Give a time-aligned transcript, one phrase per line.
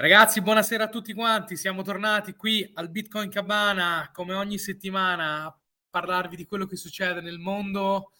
[0.00, 1.56] Ragazzi, buonasera a tutti quanti.
[1.56, 5.58] Siamo tornati qui al Bitcoin Cabana come ogni settimana a
[5.90, 8.12] parlarvi di quello che succede nel mondo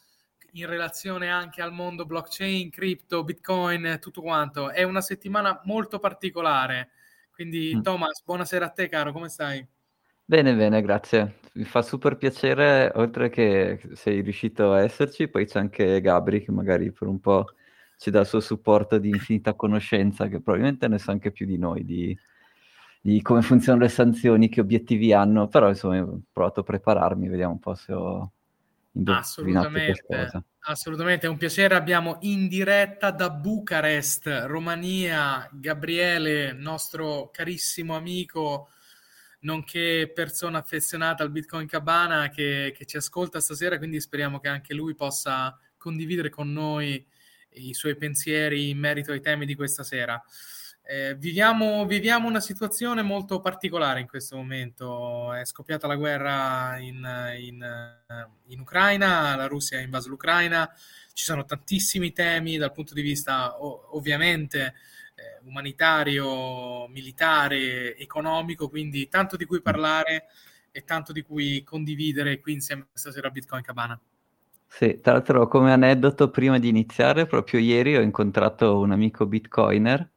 [0.54, 4.72] in relazione anche al mondo blockchain, cripto, Bitcoin, tutto quanto.
[4.72, 6.90] È una settimana molto particolare.
[7.30, 7.82] Quindi, mm.
[7.82, 9.64] Thomas, buonasera a te, caro, come stai?
[10.24, 11.38] Bene, bene, grazie.
[11.52, 16.50] Mi fa super piacere, oltre che sei riuscito a esserci, poi c'è anche Gabri che
[16.50, 17.46] magari per un po'
[17.98, 21.58] ci dà il suo supporto di infinita conoscenza, che probabilmente ne sa anche più di
[21.58, 22.16] noi, di,
[23.00, 27.52] di come funzionano le sanzioni, che obiettivi hanno, però insomma ho provato a prepararmi, vediamo
[27.52, 28.32] un po' se ho
[29.04, 38.68] assolutamente, assolutamente, è un piacere, abbiamo in diretta da Bucarest, Romania, Gabriele, nostro carissimo amico,
[39.40, 44.72] nonché persona affezionata al Bitcoin Cabana che, che ci ascolta stasera, quindi speriamo che anche
[44.72, 47.04] lui possa condividere con noi
[47.54, 50.22] i suoi pensieri in merito ai temi di questa sera.
[50.90, 55.34] Eh, viviamo, viviamo, una situazione molto particolare in questo momento.
[55.34, 57.06] È scoppiata la guerra in,
[57.38, 57.94] in,
[58.46, 60.72] in, Ucraina, la Russia ha invaso l'Ucraina,
[61.12, 64.74] ci sono tantissimi temi dal punto di vista ovviamente
[65.14, 70.28] eh, umanitario, militare, economico, quindi tanto di cui parlare
[70.70, 74.00] e tanto di cui condividere qui insieme stasera a Bitcoin Cabana.
[74.70, 80.08] Sì, tra l'altro come aneddoto, prima di iniziare, proprio ieri ho incontrato un amico bitcoiner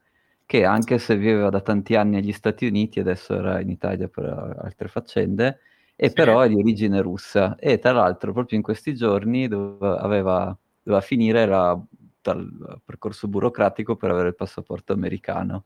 [0.46, 4.24] che anche se viveva da tanti anni negli Stati Uniti, adesso era in Italia per
[4.62, 5.60] altre faccende,
[5.96, 6.14] e sì.
[6.14, 7.56] però è di origine russa.
[7.56, 11.80] E tra l'altro proprio in questi giorni doveva, aveva, doveva finire la,
[12.20, 15.64] dal percorso burocratico per avere il passaporto americano.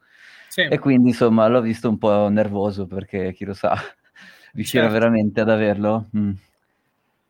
[0.48, 0.62] Sì.
[0.62, 3.75] E quindi insomma l'ho visto un po' nervoso perché chi lo sa,
[4.55, 4.98] riuscire certo.
[4.98, 6.09] veramente ad averlo.
[6.17, 6.31] Mm.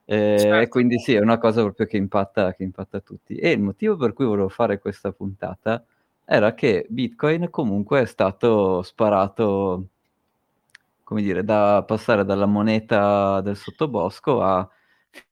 [0.09, 0.61] Eh, certo.
[0.63, 3.35] E quindi sì, è una cosa proprio che impatta, che impatta tutti.
[3.37, 5.85] E il motivo per cui volevo fare questa puntata
[6.25, 9.89] era che Bitcoin comunque è stato sparato,
[11.03, 14.69] come dire, da passare dalla moneta del sottobosco a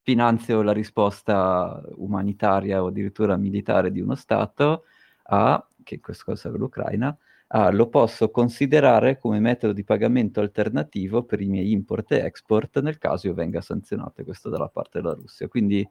[0.01, 4.83] finanzio la risposta umanitaria o addirittura militare di uno Stato
[5.23, 7.15] a, che in questo caso è l'Ucraina,
[7.47, 12.79] ah, lo posso considerare come metodo di pagamento alternativo per i miei import e export
[12.81, 15.47] nel caso io venga sanzionato, questo dalla parte della Russia.
[15.47, 15.87] Quindi,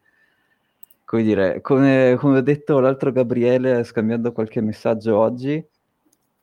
[1.05, 5.65] come dire, come, come ho detto l'altro Gabriele, scambiando qualche messaggio oggi,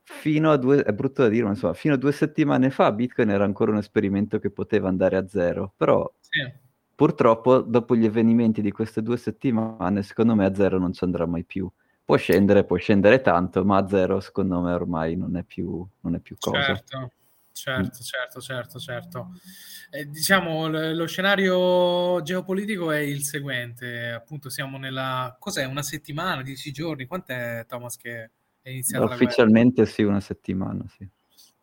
[0.04, 3.30] fino a due, è brutto da dire, ma insomma, fino a due settimane fa Bitcoin
[3.30, 6.40] era ancora un esperimento che poteva andare a zero, però sì.
[6.94, 11.26] purtroppo dopo gli avvenimenti di queste due settimane, secondo me a zero non ci andrà
[11.26, 11.70] mai più
[12.12, 16.14] può scendere, può scendere tanto, ma a zero secondo me ormai non è più, non
[16.14, 16.62] è più cosa.
[16.62, 17.12] Certo.
[17.54, 18.02] Certo, mm.
[18.02, 19.28] certo, certo, certo.
[19.90, 25.36] Eh, diciamo, l- lo scenario geopolitico è il seguente, appunto siamo nella...
[25.38, 25.64] cos'è?
[25.64, 27.04] Una settimana, dieci giorni?
[27.04, 28.30] Quant'è, Thomas, che
[28.62, 31.06] è iniziata Ufficialmente sì, una settimana, sì.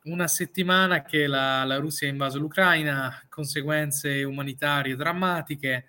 [0.04, 5.88] Una settimana che la, la Russia ha invaso l'Ucraina, conseguenze umanitarie drammatiche,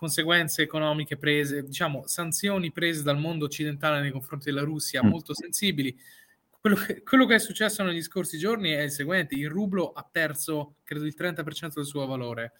[0.00, 5.06] conseguenze economiche prese, diciamo, sanzioni prese dal mondo occidentale nei confronti della Russia mm.
[5.06, 5.94] molto sensibili.
[6.58, 10.08] Quello che, quello che, è successo negli scorsi giorni è il seguente: il rublo ha
[10.10, 12.52] perso, credo, il 30% del suo valore.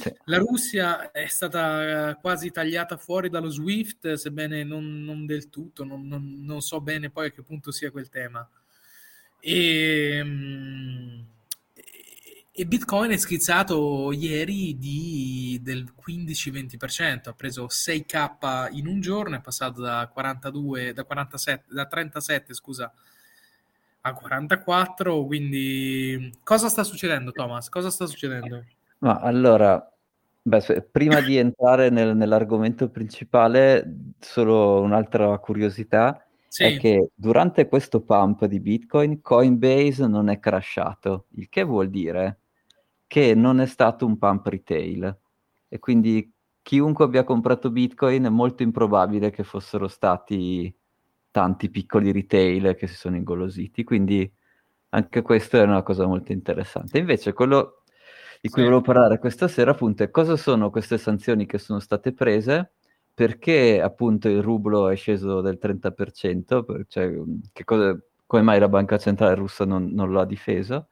[0.00, 0.10] Sì.
[0.24, 6.06] La Russia è stata quasi tagliata fuori dallo SWIFT, sebbene non, non del tutto, non,
[6.06, 8.48] non, non, so bene poi a che punto sia quel tema.
[9.40, 10.24] E.
[12.60, 19.40] E Bitcoin è schizzato ieri di, del 15-20%, ha preso 6k in un giorno, è
[19.40, 22.92] passato da 42, da 47, da 37 scusa,
[24.00, 27.68] a 44, quindi cosa sta succedendo Thomas?
[27.68, 28.64] Cosa sta succedendo?
[28.98, 29.88] Ma allora,
[30.42, 36.26] beh, prima di entrare nel, nell'argomento principale, solo un'altra curiosità.
[36.48, 36.64] Sì.
[36.64, 42.38] È che durante questo pump di Bitcoin Coinbase non è crashato, il che vuol dire
[43.08, 45.18] che non è stato un pump retail
[45.66, 46.30] e quindi
[46.62, 50.72] chiunque abbia comprato Bitcoin è molto improbabile che fossero stati
[51.30, 54.30] tanti piccoli retail che si sono ingolositi, quindi
[54.90, 56.98] anche questo è una cosa molto interessante.
[56.98, 57.82] Invece quello
[58.40, 58.68] di cui sì.
[58.68, 62.72] volevo parlare questa sera appunto è cosa sono queste sanzioni che sono state prese,
[63.14, 67.14] perché appunto il rublo è sceso del 30%, cioè
[67.64, 70.88] cosa, come mai la banca centrale russa non, non lo ha difeso,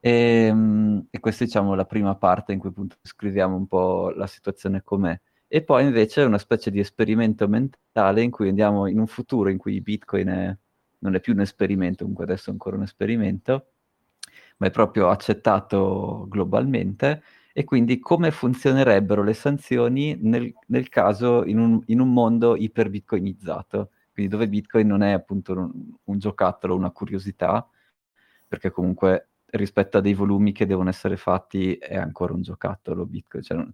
[0.00, 0.10] e,
[0.46, 4.82] ehm, e questa diciamo la prima parte in cui appunto scriviamo un po' la situazione
[4.82, 5.18] com'è.
[5.46, 9.48] E poi invece è una specie di esperimento mentale in cui andiamo in un futuro
[9.48, 10.56] in cui Bitcoin è,
[10.98, 13.68] non è più un esperimento, comunque adesso è ancora un esperimento,
[14.58, 17.22] ma è proprio accettato globalmente
[17.52, 23.90] e quindi come funzionerebbero le sanzioni nel, nel caso in un, in un, mondo iperbitcoinizzato,
[24.12, 25.70] quindi dove Bitcoin non è appunto un,
[26.04, 27.68] un giocattolo, una curiosità,
[28.46, 33.42] perché comunque rispetto a dei volumi che devono essere fatti è ancora un giocattolo Bitcoin,
[33.42, 33.66] cioè,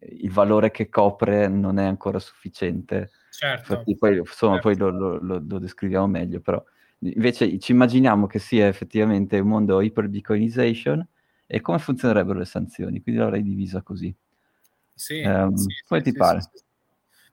[0.00, 3.10] il valore che copre non è ancora sufficiente.
[3.30, 3.72] Certo.
[3.72, 4.68] Infatti poi, insomma, certo.
[4.68, 6.62] poi lo, lo, lo, lo, descriviamo meglio, però
[7.00, 11.06] invece ci immaginiamo che sia effettivamente un mondo hyper-bitcoinization
[11.46, 14.14] e come funzionerebbero le sanzioni, quindi l'avrei divisa così.
[14.94, 16.40] Sì, um, sì poi sì, ti pare?
[16.40, 16.48] Sì,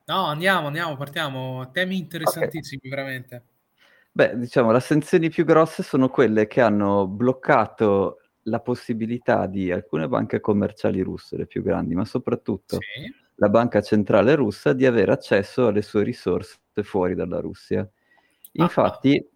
[0.06, 1.72] no, andiamo, andiamo, partiamo.
[1.72, 2.90] Temi interessantissimi, okay.
[2.90, 3.44] veramente.
[4.16, 10.08] Beh, diciamo, le sanzioni più grosse sono quelle che hanno bloccato la possibilità di alcune
[10.08, 13.14] banche commerciali russe, le più grandi, ma soprattutto sì.
[13.36, 17.82] la banca centrale russa, di avere accesso alle sue risorse fuori dalla Russia.
[17.82, 17.90] Ah,
[18.54, 19.28] Infatti,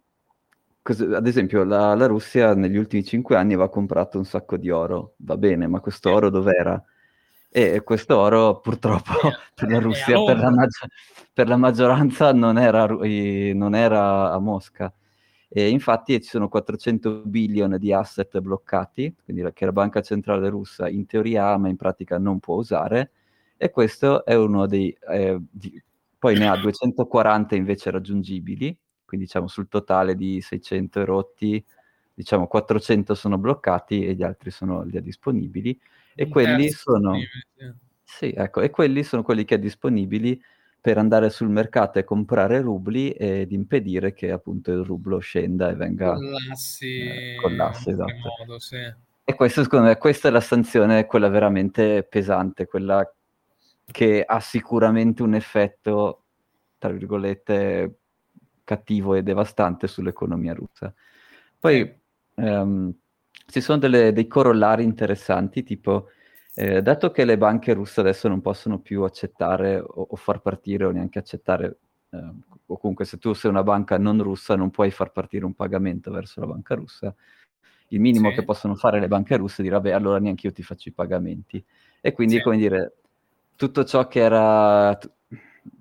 [0.81, 1.17] ah.
[1.17, 5.15] ad esempio, la, la, Russia negli ultimi cinque anni aveva comprato un sacco di oro,
[5.17, 6.81] va bene, ma questo oro dov'era?
[7.51, 9.11] E questo oro purtroppo
[9.55, 10.87] per la Russia, per la, maggi-
[11.33, 14.93] per la maggioranza, non era, non era a Mosca.
[15.51, 20.87] E infatti ci sono 400 billion di asset bloccati, quindi che la banca centrale russa
[20.87, 23.11] in teoria ha, ma in pratica non può usare,
[23.57, 24.95] e questo è uno dei...
[25.09, 25.81] Eh, di,
[26.19, 31.65] poi ne ha 240 invece raggiungibili, quindi diciamo sul totale di 600 rotti,
[32.13, 35.79] diciamo 400 sono bloccati e gli altri sono lì disponibili,
[36.24, 37.18] e quelli sono...
[38.04, 40.42] Sì, ecco, e quelli sono quelli che è disponibili
[40.81, 45.75] per andare sul mercato e comprare rubli ed impedire che appunto il rublo scenda e
[45.75, 48.13] venga collassi, eh, collassi esatto.
[48.38, 48.77] modo, sì.
[49.24, 53.10] E questo secondo me questa è la sanzione, quella veramente pesante, quella
[53.86, 56.24] che ha sicuramente un effetto,
[56.77, 58.00] tra virgolette,
[58.63, 60.94] cattivo e devastante sull'economia russa.
[61.60, 61.77] Poi
[62.36, 62.42] sì.
[62.42, 62.94] um,
[63.49, 66.09] ci sono delle, dei corollari interessanti, tipo
[66.53, 70.85] eh, dato che le banche russe adesso non possono più accettare o, o far partire
[70.85, 71.77] o neanche accettare,
[72.09, 72.33] eh,
[72.65, 76.11] o comunque se tu sei una banca non russa non puoi far partire un pagamento
[76.11, 77.13] verso la banca russa,
[77.89, 78.35] il minimo sì.
[78.35, 80.93] che possono fare le banche russe è dire vabbè allora neanche io ti faccio i
[80.93, 81.63] pagamenti.
[82.01, 82.41] E quindi sì.
[82.41, 82.93] come dire,
[83.55, 84.97] tutto ciò che era,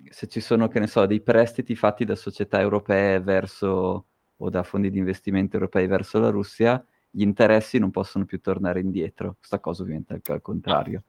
[0.08, 4.06] se ci sono che ne so, dei prestiti fatti da società europee verso
[4.36, 6.82] o da fondi di investimento europei verso la Russia,
[7.18, 9.34] gli interessi non possono più tornare indietro.
[9.38, 11.02] Questa cosa ovviamente è al contrario.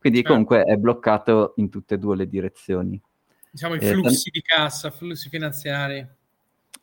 [0.00, 0.32] Quindi certo.
[0.32, 3.00] comunque è bloccato in tutte e due le direzioni.
[3.48, 6.04] Diciamo i eh, flussi t- di cassa, flussi finanziari.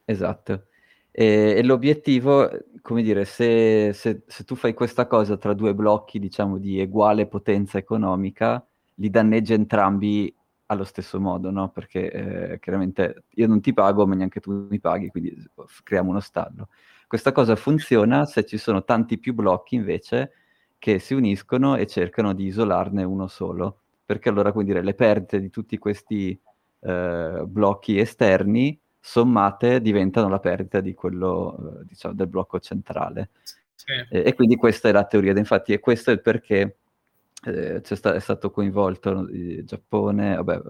[0.05, 0.67] Esatto.
[1.11, 2.49] E, e l'obiettivo,
[2.81, 7.27] come dire, se, se, se, tu fai questa cosa tra due blocchi, diciamo, di uguale
[7.27, 8.65] potenza economica,
[8.95, 10.33] li danneggia entrambi
[10.67, 11.69] allo stesso modo, no?
[11.69, 15.35] Perché eh, chiaramente io non ti pago, ma neanche tu mi paghi, quindi
[15.83, 16.69] creiamo uno stallo.
[17.09, 20.31] Questa cosa funziona se ci sono tanti più blocchi invece
[20.77, 25.39] che si uniscono e cercano di isolarne uno solo, perché allora quindi dire, le perdite
[25.39, 26.39] di tutti questi
[26.81, 33.31] eh, blocchi esterni sommate diventano la perdita di quello, eh, diciamo, del blocco centrale.
[33.73, 33.91] Sì.
[34.07, 36.77] E, e, quindi questa è la teoria, infatti, e questo è il perché
[37.43, 40.61] eh, sta- è stato coinvolto il Giappone, vabbè,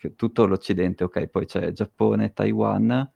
[0.00, 3.12] eh, tutto l'Occidente, ok, poi c'è Giappone, Taiwan,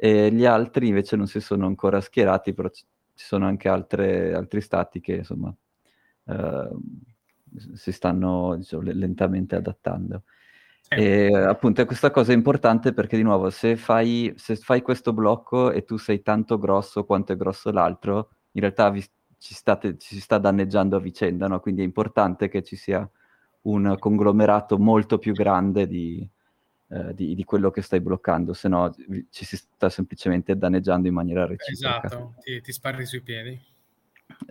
[0.00, 2.84] e gli altri invece non si sono ancora schierati, però ci
[3.14, 5.52] sono anche altre, altri stati che insomma
[6.26, 6.70] eh,
[7.74, 10.22] si stanno diciamo, lentamente adattando.
[10.88, 15.72] E appunto questa cosa è importante perché di nuovo se fai, se fai, questo blocco
[15.72, 19.04] e tu sei tanto grosso quanto è grosso l'altro, in realtà vi,
[19.36, 21.58] ci, state, ci, si sta danneggiando a vicenda, no?
[21.58, 23.08] quindi è importante che ci sia
[23.62, 26.26] un conglomerato molto più grande di,
[26.90, 28.94] eh, di, di, quello che stai bloccando, se no
[29.30, 32.06] ci si sta semplicemente danneggiando in maniera reciproca.
[32.06, 33.60] Esatto, ti, ti spari sui piedi.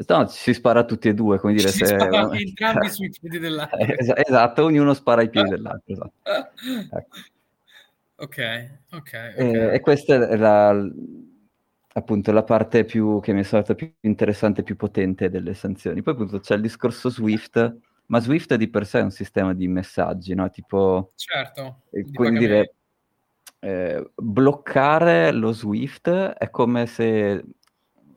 [0.08, 1.70] No, ci si spara tutti e due, come dire.
[1.72, 1.86] Ci se...
[1.86, 3.80] spara entrambi sui piedi dell'altro.
[3.80, 5.94] Es- esatto, ognuno spara ai piedi dell'altro.
[5.94, 6.12] Esatto.
[6.98, 7.18] Ecco.
[8.20, 8.98] Ok, ok.
[8.98, 9.36] okay.
[9.36, 10.76] E, e, questa è la,
[11.94, 16.02] appunto la parte più, che mi è stata più interessante, più potente delle sanzioni.
[16.02, 19.68] Poi appunto c'è il discorso SWIFT, ma Swift di per sé è un sistema di
[19.68, 20.50] messaggi, no?
[20.50, 21.12] Tipo...
[21.16, 21.82] Certo.
[21.92, 22.76] Eh, quindi dire,
[23.60, 27.44] eh, bloccare lo Swift è come se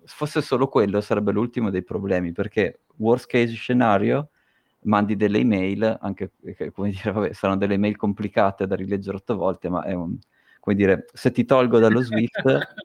[0.04, 4.30] fosse solo quello, sarebbe l'ultimo dei problemi, perché worst case scenario
[4.82, 6.32] mandi delle email, anche
[6.72, 10.16] come dire, vabbè, saranno delle email complicate da rileggere otto volte, ma è un,
[10.58, 12.84] come dire, se ti tolgo dallo Swift,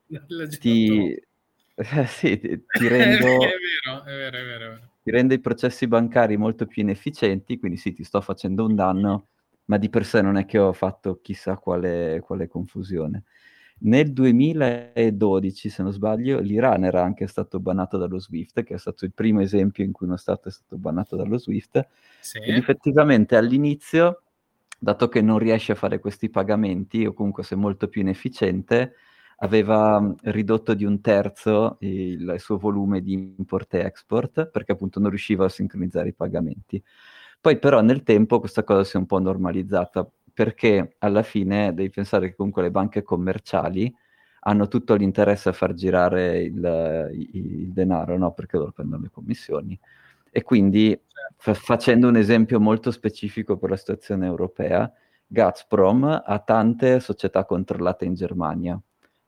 [0.59, 1.25] ti, eh,
[2.05, 3.25] sì, ti, ti rendo...
[3.45, 4.65] è vero, è vero, è vero.
[4.65, 8.65] È vero ti rende i processi bancari molto più inefficienti, quindi sì, ti sto facendo
[8.65, 9.27] un danno,
[9.65, 13.25] ma di per sé non è che ho fatto chissà quale, quale confusione.
[13.81, 19.05] Nel 2012, se non sbaglio, l'Iran era anche stato bannato dallo SWIFT, che è stato
[19.05, 21.87] il primo esempio in cui uno Stato è stato bannato dallo SWIFT.
[22.19, 22.39] Sì.
[22.39, 24.23] Ed effettivamente all'inizio,
[24.79, 28.95] dato che non riesce a fare questi pagamenti, o comunque sei molto più inefficiente,
[29.37, 34.99] aveva ridotto di un terzo il, il suo volume di import e export perché appunto
[34.99, 36.81] non riusciva a sincronizzare i pagamenti.
[37.39, 41.89] Poi però nel tempo questa cosa si è un po' normalizzata perché alla fine devi
[41.89, 43.93] pensare che comunque le banche commerciali
[44.47, 48.31] hanno tutto l'interesse a far girare il, il denaro, no?
[48.33, 49.79] perché loro prendono le commissioni.
[50.29, 50.99] E quindi,
[51.37, 54.91] fa- facendo un esempio molto specifico per la situazione europea,
[55.27, 58.79] Gazprom ha tante società controllate in Germania.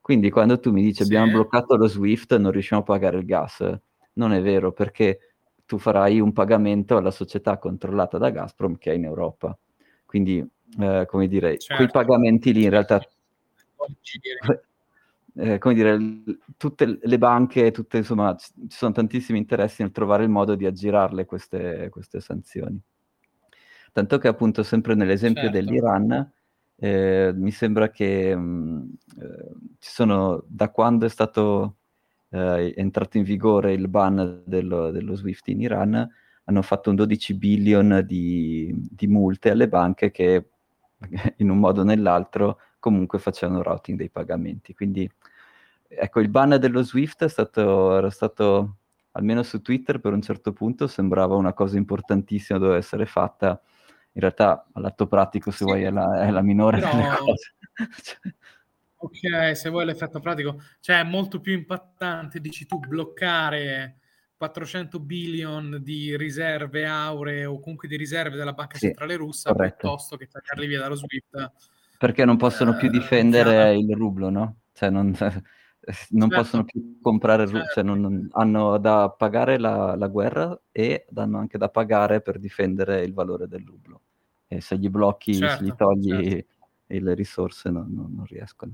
[0.08, 1.14] Quindi quando tu mi dici sì.
[1.14, 3.78] abbiamo bloccato lo SWIFT e non riusciamo a pagare il gas,
[4.14, 5.34] non è vero perché
[5.66, 9.58] tu farai un pagamento alla società controllata da Gazprom che è in Europa.
[10.06, 10.50] Quindi,
[10.80, 11.76] eh, come dire, certo.
[11.76, 13.06] quei pagamenti lì in realtà
[15.36, 15.98] eh, come dire,
[16.56, 21.26] tutte le banche, tutte, insomma, ci sono tantissimi interessi nel trovare il modo di aggirarle
[21.26, 22.80] queste, queste sanzioni.
[23.92, 25.58] Tanto che appunto sempre nell'esempio certo.
[25.58, 26.32] dell'Iran,
[26.80, 28.84] eh, mi sembra che mh, mm,
[29.22, 31.78] eh, ci sono, da quando è stato
[32.30, 36.10] eh, entrato in vigore il ban dello, dello, SWIFT in Iran,
[36.46, 40.50] hanno fatto un 12 billion di, di multe alle banche che
[41.38, 44.74] in un modo o nell'altro comunque facevano routing dei pagamenti.
[44.74, 45.10] Quindi
[45.88, 48.78] ecco, il ban dello Swift è stato, era stato,
[49.12, 53.62] almeno su Twitter per un certo punto, sembrava una cosa importantissima, doveva essere fatta.
[54.18, 55.64] In realtà, all'atto pratico, se sì.
[55.64, 56.92] vuoi, è la, è la minore Però...
[56.92, 57.56] delle cose.
[58.98, 64.00] ok, se vuoi l'effetto pratico, cioè è molto più impattante, dici tu, bloccare
[64.36, 69.76] 400 billion di riserve auree o comunque di riserve della banca sì, centrale russa corretto.
[69.78, 71.52] piuttosto che tagliarli via dallo SWIFT.
[72.00, 74.62] Perché non possono più eh, difendere uh, il rublo, no?
[74.74, 75.06] Cioè non,
[76.10, 76.36] non certo.
[76.36, 77.68] possono più comprare, certo.
[77.74, 82.40] cioè non, non, hanno da pagare la, la, guerra e hanno anche da pagare per
[82.40, 84.02] difendere il valore del rublo.
[84.48, 86.48] E se gli blocchi, certo, se gli certo, togli certo.
[87.06, 88.74] le risorse non, non, riescono.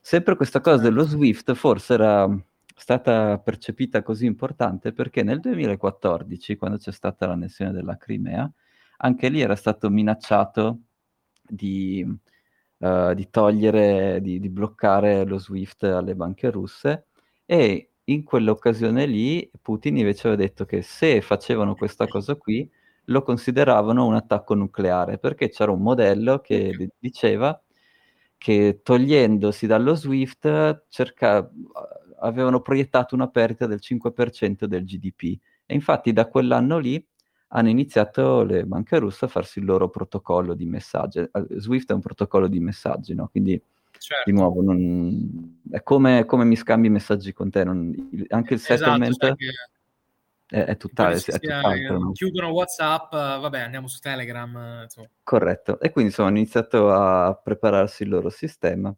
[0.00, 0.90] Sempre questa cosa certo.
[0.90, 2.44] dello SWIFT forse era
[2.74, 8.50] stata percepita così importante perché nel 2014, quando c'è stata l'annessione della Crimea,
[8.98, 10.80] anche lì era stato minacciato
[11.42, 12.06] di
[12.82, 17.06] uh, di togliere, di, di, bloccare lo SWIFT alle banche russe
[17.44, 22.68] e in quell'occasione lì Putin invece aveva detto che se facevano questa cosa qui
[23.06, 27.60] lo consideravano un attacco nucleare perché c'era un modello che diceva
[28.36, 31.48] che togliendosi dallo SWIFT cerca,
[32.20, 37.04] avevano proiettato una perdita del 5% del GDP e infatti da quell'anno lì
[37.54, 41.18] hanno iniziato le banche russe a farsi il loro protocollo di messaggi.
[41.18, 43.28] Eh, Swift è un protocollo di messaggi, no?
[43.28, 43.62] Quindi
[43.98, 44.30] certo.
[44.30, 45.60] di nuovo non...
[45.70, 47.94] è come, come, mi scambi messaggi con te, non...
[48.28, 49.34] anche il esatto, settlement cioè
[50.52, 51.34] è, è, tutt'altro.
[51.34, 52.12] È tutt'altro no?
[52.12, 54.80] Chiudono WhatsApp, vabbè andiamo su Telegram.
[54.82, 55.08] Insomma.
[55.22, 58.94] Corretto, e quindi insomma hanno iniziato a prepararsi il loro sistema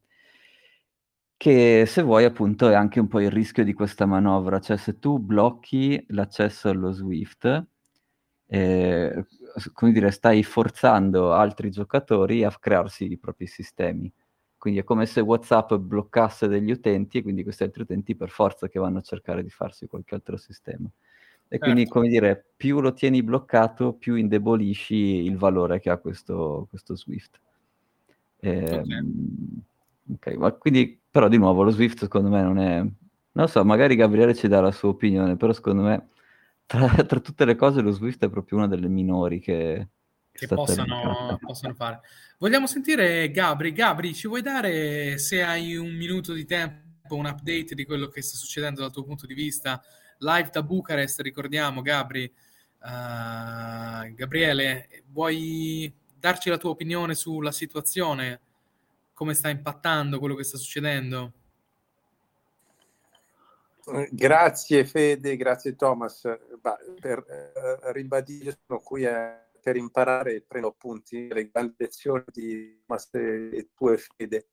[1.36, 4.98] che se vuoi appunto è anche un po' il rischio di questa manovra, cioè se
[4.98, 7.66] tu blocchi l'accesso allo Swift,
[8.46, 9.26] eh,
[9.72, 14.10] come dire, stai forzando altri giocatori a crearsi i propri sistemi.
[14.56, 18.68] Quindi è come se WhatsApp bloccasse degli utenti e quindi questi altri utenti per forza
[18.68, 20.88] che vanno a cercare di farsi qualche altro sistema.
[21.48, 21.94] E quindi, certo.
[21.98, 27.40] come dire, più lo tieni bloccato, più indebolisci il valore che ha questo, questo Swift.
[28.40, 28.84] Eh,
[30.12, 30.36] okay.
[30.36, 30.58] okay.
[30.58, 32.84] quindi, però, di nuovo, lo Swift secondo me non è...
[33.36, 36.08] Non so, magari Gabriele ci dà la sua opinione, però secondo me
[36.66, 39.88] tra, tra, tutte le cose lo Swift è proprio una delle minori che,
[40.32, 42.00] che, che possano, possano, fare.
[42.38, 43.72] Vogliamo sentire Gabri.
[43.72, 48.22] Gabri, ci vuoi dare, se hai un minuto di tempo, un update di quello che
[48.22, 49.82] sta succedendo dal tuo punto di vista?
[50.24, 52.32] Live da Bucarest, ricordiamo, Gabri.
[52.80, 58.40] Uh, Gabriele, vuoi darci la tua opinione sulla situazione?
[59.12, 61.32] Come sta impattando quello che sta succedendo?
[64.10, 66.22] Grazie Fede, grazie Thomas.
[66.58, 72.24] Bah, per eh, ribadire, sono qui a, per imparare e prendo appunti le grandi lezioni
[72.32, 74.46] di Thomas e tue Fede.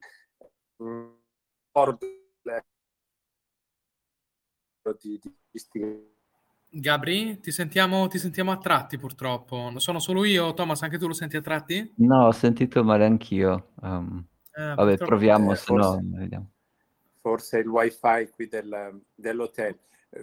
[0.76, 2.06] Ricordo
[5.00, 6.10] di, di,
[6.74, 9.70] Gabri, ti sentiamo, ti sentiamo a tratti purtroppo.
[9.70, 11.94] Non sono solo io, Thomas, anche tu lo senti a tratti?
[11.98, 13.72] No, ho sentito male anch'io.
[13.82, 16.52] Um, eh, vabbè, proviamo, eh, se no vediamo
[17.22, 19.78] forse il wifi qui del, dell'hotel.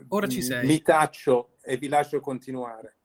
[0.09, 0.67] Ora ci sei.
[0.67, 2.97] Mi taccio e vi lascio continuare.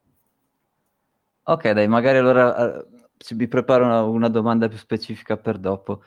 [1.44, 2.86] Ok, dai, magari allora uh,
[3.34, 6.02] vi preparo una, una, domanda più specifica per dopo.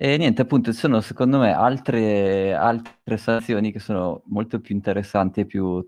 [0.00, 5.40] E niente, appunto, ci sono secondo me altre, altre sanzioni che sono molto più interessanti
[5.40, 5.84] e più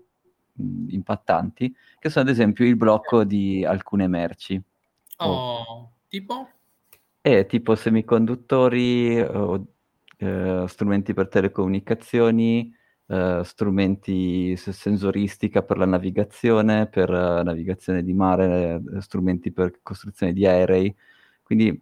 [0.51, 4.61] mh, impattanti, che sono ad esempio il blocco di alcune merci.
[5.19, 5.91] Oh, oh.
[6.09, 6.49] tipo?
[7.21, 9.65] Eh, tipo semiconduttori o
[10.17, 12.75] eh, strumenti per telecomunicazioni,
[13.07, 20.33] eh, strumenti sensoristica per la navigazione, per uh, navigazione di mare, eh, strumenti per costruzione
[20.33, 20.93] di aerei.
[21.43, 21.81] Quindi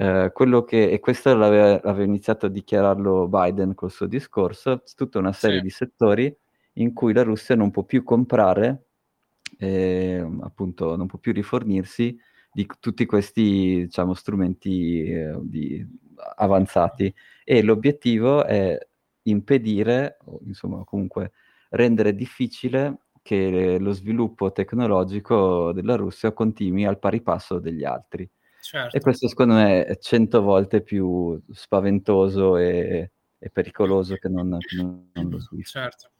[0.00, 5.18] eh, quello che, e questo l'aveva, aveva iniziato a dichiararlo Biden col suo discorso, tutta
[5.18, 5.64] una serie sì.
[5.64, 6.36] di settori
[6.74, 8.84] in cui la Russia non può più comprare,
[9.58, 12.16] eh, appunto non può più rifornirsi
[12.52, 15.84] di tutti questi diciamo, strumenti eh, di,
[16.36, 17.12] avanzati
[17.42, 18.78] e l'obiettivo è
[19.22, 21.32] impedire, o insomma comunque
[21.70, 28.28] rendere difficile che lo sviluppo tecnologico della Russia continui al pari passo degli altri.
[28.68, 28.94] Certo.
[28.94, 34.76] E questo secondo me è cento volte più spaventoso e, e pericoloso che non, che
[34.76, 35.70] non, lo SWIFT.
[35.70, 36.10] Certo.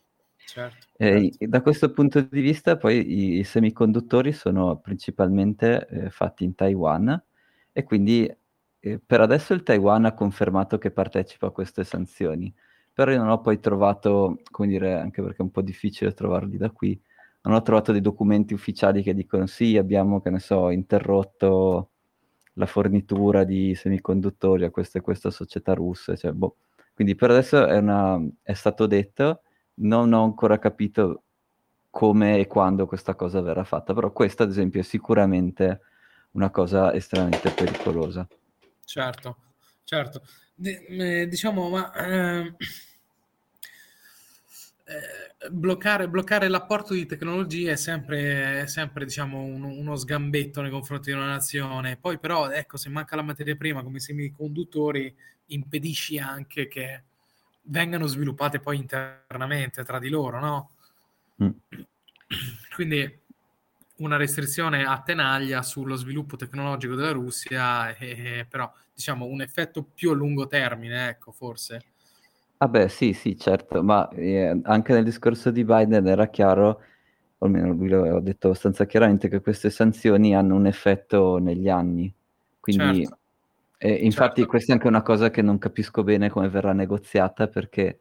[0.47, 6.45] Certo, eh, da questo punto di vista poi i, i semiconduttori sono principalmente eh, fatti
[6.45, 7.23] in Taiwan
[7.71, 8.35] e quindi
[8.81, 12.51] eh, per adesso il Taiwan ha confermato che partecipa a queste sanzioni,
[12.91, 16.57] però io non ho poi trovato, come dire, anche perché è un po' difficile trovarli
[16.57, 16.99] da qui,
[17.43, 21.91] non ho trovato dei documenti ufficiali che dicono sì, abbiamo, che ne so, interrotto
[22.59, 26.57] la fornitura di semiconduttori a questa e questa società russa, cioè, boh.
[26.93, 29.43] quindi per adesso è, una, è stato detto,
[29.75, 31.23] non ho ancora capito
[31.89, 35.81] come e quando questa cosa verrà fatta, però questa ad esempio è sicuramente
[36.33, 38.27] una cosa estremamente pericolosa.
[38.85, 39.37] Certo,
[39.85, 40.23] certo.
[40.55, 42.55] D- eh, diciamo, ma eh,
[44.89, 50.71] eh, bloccare, bloccare, l'apporto di tecnologie è sempre, è sempre diciamo, un, uno sgambetto nei
[50.71, 51.99] confronti di una nazione.
[51.99, 55.15] Poi però, ecco, se manca la materia prima come i semiconduttori,
[55.47, 57.03] impedisci anche che
[57.65, 60.71] vengano sviluppate poi internamente tra di loro, no?
[61.43, 61.51] Mm.
[62.75, 63.21] Quindi
[63.97, 70.13] una restrizione a tenaglia sullo sviluppo tecnologico della Russia, e, però diciamo un effetto più
[70.13, 71.83] a lungo termine, ecco, forse.
[72.61, 76.81] Ah beh, sì, sì, certo, ma eh, anche nel discorso di Biden era chiaro,
[77.39, 82.13] o almeno lui l'aveva detto abbastanza chiaramente, che queste sanzioni hanno un effetto negli anni.
[82.59, 83.19] Quindi certo.
[83.79, 84.51] E infatti certo.
[84.51, 88.01] questa è anche una cosa che non capisco bene come verrà negoziata perché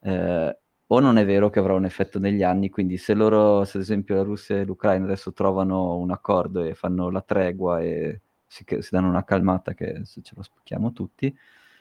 [0.00, 3.78] eh, o non è vero che avrà un effetto negli anni, quindi se loro, se
[3.78, 8.20] ad esempio la Russia e l'Ucraina adesso trovano un accordo e fanno la tregua e
[8.46, 11.34] si, si danno una calmata che se ce lo spacchiamo tutti,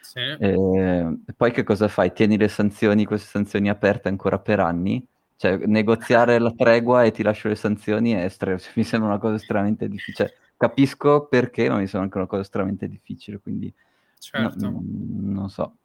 [0.05, 0.19] sì.
[0.19, 2.13] eh, poi che cosa fai?
[2.13, 5.05] Tieni le sanzioni, queste sanzioni aperte ancora per anni?
[5.37, 9.35] Cioè negoziare la tregua e ti lascio le sanzioni è estre- mi sembra una cosa
[9.35, 10.29] estremamente difficile.
[10.29, 13.73] Cioè, capisco perché, ma mi sembra anche una cosa estremamente difficile, quindi
[14.19, 14.69] certo.
[14.69, 15.75] no, non so.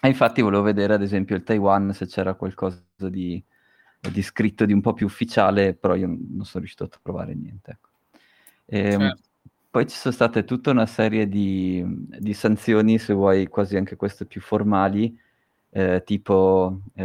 [0.00, 3.42] E infatti volevo vedere ad esempio il Taiwan se c'era qualcosa di,
[3.98, 7.70] di, scritto, di un po' più ufficiale, però io non sono riuscito a trovare niente.
[7.70, 7.88] Ecco.
[8.66, 9.22] E, ehm, certo.
[9.74, 14.24] Poi ci sono state tutta una serie di, di sanzioni, se vuoi quasi anche queste
[14.24, 15.18] più formali,
[15.70, 17.02] eh, tipo, eh,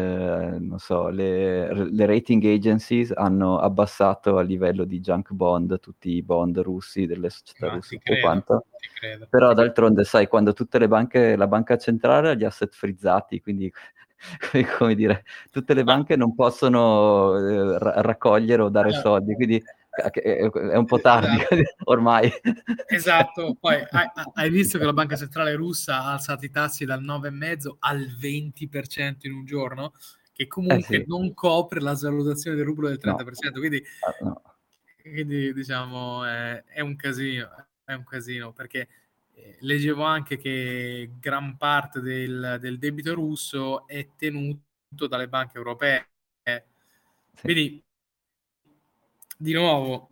[0.59, 6.21] non so, le, le, rating agencies hanno abbassato a livello di junk bond tutti i
[6.21, 8.65] bond russi delle società no, russe credo, quanto.
[9.27, 13.73] Però d'altronde, sai, quando tutte le banche, la banca centrale ha gli asset frizzati, quindi
[14.77, 19.59] come dire, tutte le banche non possono eh, raccogliere o dare soldi, quindi
[19.99, 21.55] è un po' tardi esatto.
[21.85, 22.31] ormai.
[22.87, 27.03] Esatto, poi hai, hai, visto che la banca centrale russa ha alzato i tassi dal
[27.03, 29.93] 9,5 al 20% in un giorno,
[30.33, 31.05] che comunque eh sì.
[31.07, 33.59] non copre la svalutazione del rublo del 30%, no.
[33.59, 34.41] quindi, ah, no.
[35.01, 37.49] quindi diciamo è, è, un casino,
[37.83, 38.87] è un casino perché
[39.33, 46.07] eh, leggevo anche che gran parte del, del debito russo è tenuto dalle banche europee.
[46.43, 46.61] Sì.
[47.41, 47.83] Quindi
[49.39, 50.09] di nuovo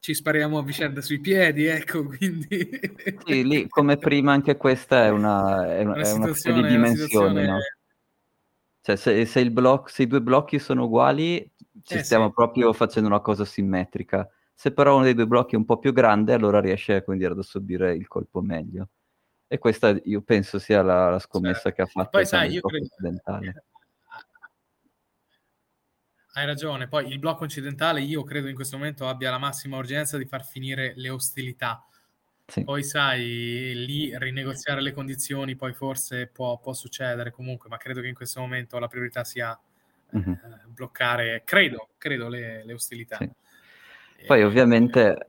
[0.00, 2.70] ci spariamo a vicenda sui piedi, ecco, quindi...
[3.26, 7.58] Sì, lì come prima anche questa è una, è una, una, una di dimensioni, no?
[8.80, 11.50] Cioè se, se, il block, se i due blocchi sono uguali
[11.82, 12.32] ci eh, stiamo sì.
[12.32, 14.26] proprio facendo una cosa simmetrica.
[14.54, 17.38] Se però uno dei due blocchi è un po' più grande, allora riesce dire, ad
[17.38, 18.88] assorbire il colpo meglio.
[19.46, 21.76] E questa io penso sia la, la scommessa certo.
[21.76, 22.86] che ha fatto Poi, sai, io credo,
[26.38, 30.16] hai ragione, poi il blocco occidentale io credo in questo momento abbia la massima urgenza
[30.16, 31.84] di far finire le ostilità.
[32.46, 32.64] Sì.
[32.64, 38.08] Poi sai, lì rinegoziare le condizioni poi forse può, può, succedere comunque, ma credo che
[38.08, 39.58] in questo momento la priorità sia
[40.16, 40.30] mm-hmm.
[40.30, 43.18] eh, bloccare, credo, credo le, le ostilità.
[43.18, 43.30] Sì.
[44.26, 45.28] Poi ovviamente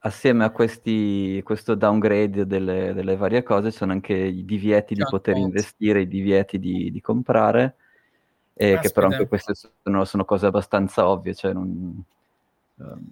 [0.00, 5.36] assieme a questi, questo downgrade delle, delle, varie cose sono anche i divieti di poter
[5.36, 7.76] investire, i divieti di, di comprare
[8.58, 12.02] e che però anche queste sono, sono, cose abbastanza ovvie, cioè non,
[12.76, 13.10] um,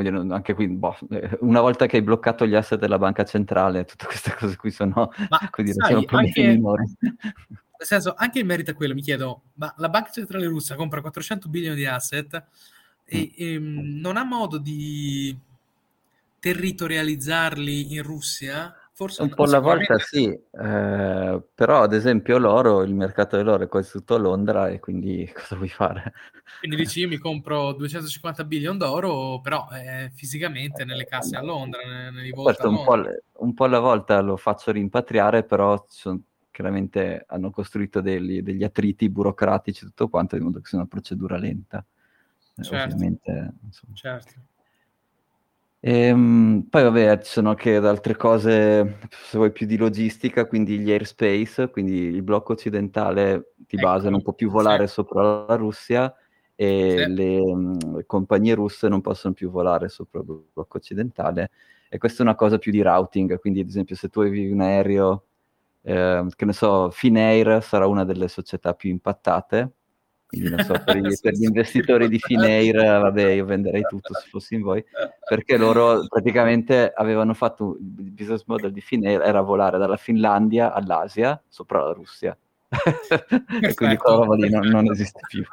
[0.00, 3.84] dire, anche qui, boh, eh, una volta che hai bloccato gli asset della banca centrale,
[3.84, 6.84] tutte queste cose qui sono, ma, dire, sai, sono problemi anche, minori.
[7.00, 11.00] Nel senso, anche in merito a quello, mi chiedo, ma la banca centrale russa compra
[11.00, 12.34] 400 bilioni di asset
[13.04, 13.30] e, mm.
[13.36, 15.36] e ehm, non ha modo di
[16.38, 18.74] territorializzarli in Russia?
[19.02, 23.68] Forse un po' alla volta sì, eh, però ad esempio l'oro, il mercato dell'oro è
[23.68, 26.12] quasi tutto a Londra e quindi cosa vuoi fare?
[26.60, 32.10] Quindi dici io mi compro 250 billion d'oro, però eh, fisicamente nelle casse a Londra,
[32.10, 33.02] nei Questo un po',
[33.38, 39.10] un po' alla volta lo faccio rimpatriare, però sono, chiaramente hanno costruito degli, degli attriti
[39.10, 41.84] burocratici tutto quanto, di modo che sia una procedura lenta.
[42.54, 42.94] Eh, certo.
[42.94, 43.94] Ovviamente, insomma.
[43.94, 44.32] certo.
[45.84, 50.92] Ehm, poi vabbè, ci sono anche altre cose, se vuoi, più di logistica, quindi gli
[50.92, 54.92] airspace, quindi il blocco occidentale ti ecco, basa, non può più volare sì.
[54.92, 56.14] sopra la Russia
[56.54, 57.12] e sì.
[57.12, 57.40] le,
[57.94, 61.50] le, compagnie russe non possono più volare sopra il blocco occidentale.
[61.88, 64.60] E questa è una cosa più di routing, quindi ad esempio se tu avevi un
[64.60, 65.24] aereo,
[65.82, 69.72] eh, che ne so, Finair sarà una delle società più impattate,
[70.32, 74.28] quindi non so, per, gli, per gli investitori di Finair, vabbè, io venderei tutto se
[74.30, 74.82] fossi in voi,
[75.28, 81.40] perché loro praticamente avevano fatto il business model di Finair, era volare dalla Finlandia all'Asia
[81.46, 82.36] sopra la Russia.
[82.72, 85.44] e quindi quella roba lì non, non esiste più.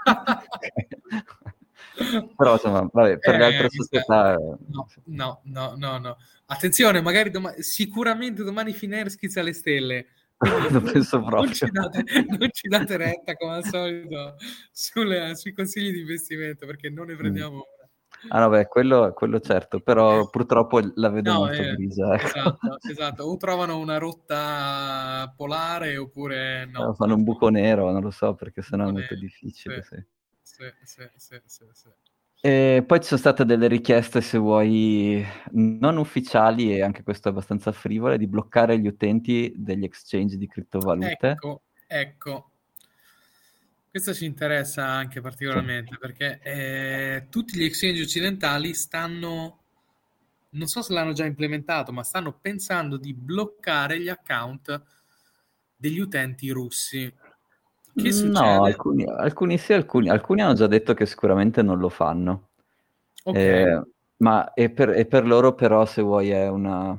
[2.37, 4.37] Però insomma, vabbè, per eh, le altre società...
[4.37, 6.17] No, no, no, no, no.
[6.45, 10.05] Attenzione, magari domani, sicuramente domani Finair schizza le stelle
[10.71, 11.41] non penso proprio.
[11.41, 12.03] Non ci, date,
[12.37, 14.35] non ci date retta come al solito
[14.71, 17.17] sulle, sui consigli di investimento perché non ne mm.
[17.17, 17.79] prendiamo mm.
[18.27, 22.15] Ah no, beh, quello, quello, certo, però purtroppo la vedo no, molto eh, grigia.
[22.15, 22.25] Ecco.
[22.27, 26.91] Esatto, esatto, o trovano una rotta polare oppure no.
[26.91, 29.81] Eh, fanno un buco nero, non lo so, perché sennò è molto difficile.
[29.83, 30.03] Sì,
[30.41, 31.89] sì, sì, sì, sì, sì.
[32.41, 37.31] E poi ci sono state delle richieste, se vuoi, non ufficiali e anche questo è
[37.31, 41.17] abbastanza frivole, di bloccare gli utenti degli exchange di criptovalute.
[41.19, 42.51] Ecco, ecco.
[43.91, 45.97] Questo ci interessa anche particolarmente sì.
[45.99, 49.59] perché eh, tutti gli exchange occidentali stanno,
[50.51, 54.81] non so se l'hanno già implementato, ma stanno pensando di bloccare gli account
[55.75, 57.11] degli utenti russi.
[57.93, 58.29] Che succede?
[58.29, 62.49] No, alcuni, alcuni sì, alcuni, alcuni hanno già detto che sicuramente non lo fanno.
[63.23, 63.35] Ok.
[63.35, 63.81] Eh,
[64.17, 66.97] ma e per, e per loro però, se vuoi, è una...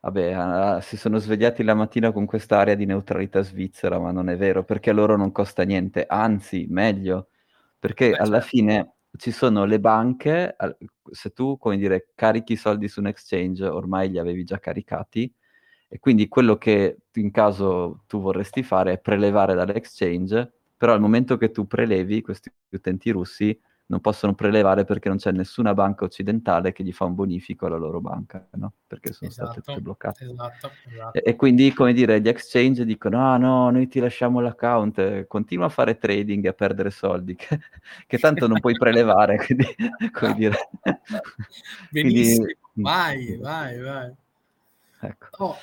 [0.00, 4.36] Vabbè, uh, si sono svegliati la mattina con quest'area di neutralità svizzera, ma non è
[4.36, 7.28] vero, perché a loro non costa niente, anzi, meglio,
[7.78, 8.46] perché Beh, alla certo.
[8.48, 10.56] fine ci sono le banche,
[11.10, 15.32] se tu, come dire, carichi i soldi su un exchange, ormai li avevi già caricati,
[15.92, 21.36] e quindi quello che in caso tu vorresti fare è prelevare dall'exchange, però al momento
[21.36, 26.72] che tu prelevi, questi utenti russi non possono prelevare perché non c'è nessuna banca occidentale
[26.72, 28.72] che gli fa un bonifico alla loro banca, no?
[28.86, 30.24] Perché sono esatto, state tutte bloccate.
[30.24, 31.18] Esatto, esatto.
[31.18, 35.66] E, e, quindi, come dire, gli exchange dicono, ah no, noi ti lasciamo l'account, continua
[35.66, 37.60] a fare trading e a perdere soldi, che,
[38.06, 39.66] che tanto non puoi prelevare, quindi,
[40.10, 40.56] come dire...
[41.90, 44.14] Benissimo, quindi, vai, vai, vai.
[45.04, 45.44] Ecco.
[45.44, 45.56] Oh,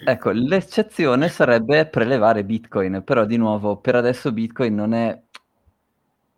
[0.00, 5.20] Ecco, l'eccezione sarebbe prelevare Bitcoin, però di nuovo per adesso Bitcoin non è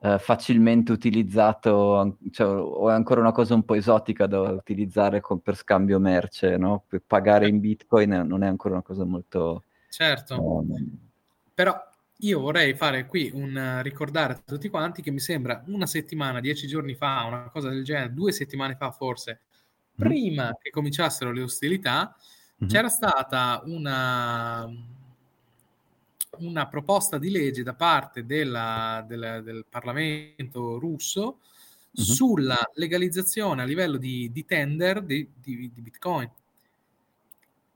[0.01, 5.41] eh, facilmente utilizzato, cioè, o è ancora una cosa un po' esotica da utilizzare con,
[5.41, 6.85] per scambio merce, no?
[7.07, 9.65] Pagare in Bitcoin non è ancora una cosa molto...
[9.91, 10.99] Certo, um...
[11.53, 11.79] però
[12.21, 16.67] io vorrei fare qui un ricordare a tutti quanti che mi sembra una settimana, dieci
[16.67, 19.95] giorni fa, una cosa del genere, due settimane fa forse, mm.
[19.97, 22.17] prima che cominciassero le ostilità,
[22.61, 22.71] mm-hmm.
[22.71, 24.71] c'era stata una,
[26.39, 31.39] una, proposta di legge da parte della, della, del Parlamento russo
[31.99, 32.09] mm-hmm.
[32.09, 36.31] sulla legalizzazione a livello di, di tender di, di, di Bitcoin.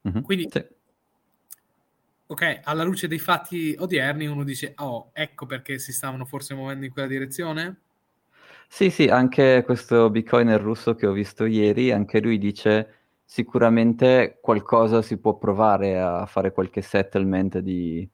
[0.06, 0.22] Mm-hmm.
[0.22, 0.64] Quindi, sì.
[2.26, 6.84] ok, alla luce dei fatti odierni uno dice, oh, ecco perché si stavano forse muovendo
[6.84, 7.78] in quella direzione?
[8.68, 15.02] Sì, sì, anche questo bitcoiner russo che ho visto ieri, anche lui dice sicuramente qualcosa
[15.02, 18.08] si può provare a fare qualche settlement di,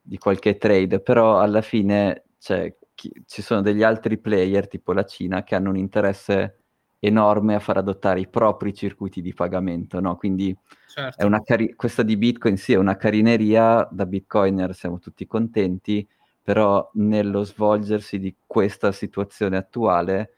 [0.00, 5.04] di qualche trade, però alla fine cioè, chi, ci sono degli altri player, tipo la
[5.04, 6.58] Cina, che hanno un interesse
[6.98, 10.16] enorme a far adottare i propri circuiti di pagamento, no?
[10.16, 10.56] Quindi
[10.88, 11.42] certo.
[11.42, 16.06] cari- questa di Bitcoin sì è una carineria, da Bitcoiner siamo tutti contenti,
[16.42, 20.34] però nello svolgersi di questa situazione attuale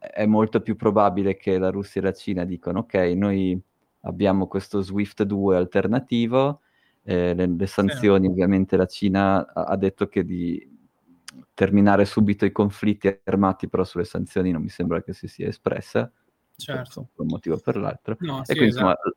[0.00, 3.60] è molto più probabile che la Russia e la Cina dicano ok, noi
[4.02, 6.62] abbiamo questo SWIFT 2 alternativo,
[7.02, 8.30] eh, le, le, sanzioni sì.
[8.30, 10.78] ovviamente la Cina ha, ha detto che di,
[11.60, 16.10] terminare subito i conflitti armati, però sulle sanzioni non mi sembra che si sia espressa,
[16.56, 17.08] certo.
[17.14, 18.16] per un motivo o per l'altro.
[18.20, 19.14] No, e sì, quindi esatto.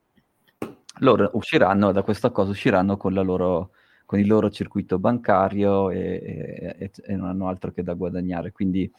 [0.58, 3.70] insomma, loro usciranno da questa cosa, usciranno con, loro,
[4.04, 8.52] con il loro circuito bancario e, e, e, non hanno altro che da guadagnare.
[8.52, 8.92] Quindi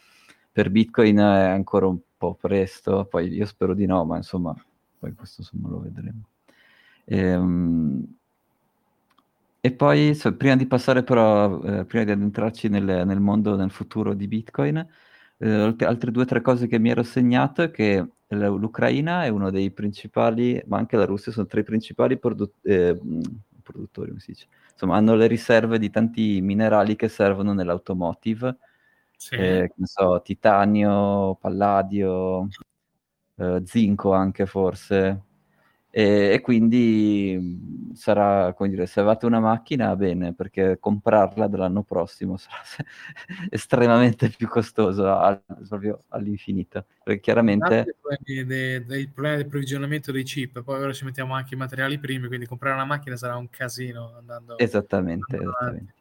[0.56, 4.56] per Bitcoin è ancora un po' presto, poi io spero di no, ma insomma,
[4.98, 6.22] poi questo insomma lo vedremo.
[7.04, 8.16] Ehm,
[9.60, 13.70] e poi, so, prima di passare però, eh, prima di addentrarci nel, nel, mondo, nel
[13.70, 14.78] futuro di Bitcoin,
[15.40, 19.52] eh, altre due o tre cose che mi ero segnato è che l'Ucraina è uno
[19.52, 22.98] dei principali, ma anche la Russia sono tra i principali produ- eh,
[23.62, 24.14] produttori.
[24.72, 28.58] Insomma, hanno le riserve di tanti minerali che servono nell'automotive,
[29.18, 29.36] sì.
[29.36, 32.48] eh, so, titanio, palladio,
[33.38, 35.24] eh, zinco anche forse,
[35.98, 42.36] e, e, quindi sarà, come dire, se avete una macchina, bene, perché comprarla dall'anno prossimo
[42.36, 42.60] sarà
[43.50, 46.86] estremamente più costoso al, proprio all'infinito.
[47.02, 47.96] Perché chiaramente...
[48.26, 52.46] Il problema del provvigionamento dei chip, poi ora ci mettiamo anche i materiali primi, quindi
[52.46, 54.58] comprare una macchina sarà un casino andando...
[54.58, 55.94] Esattamente, andando esattamente.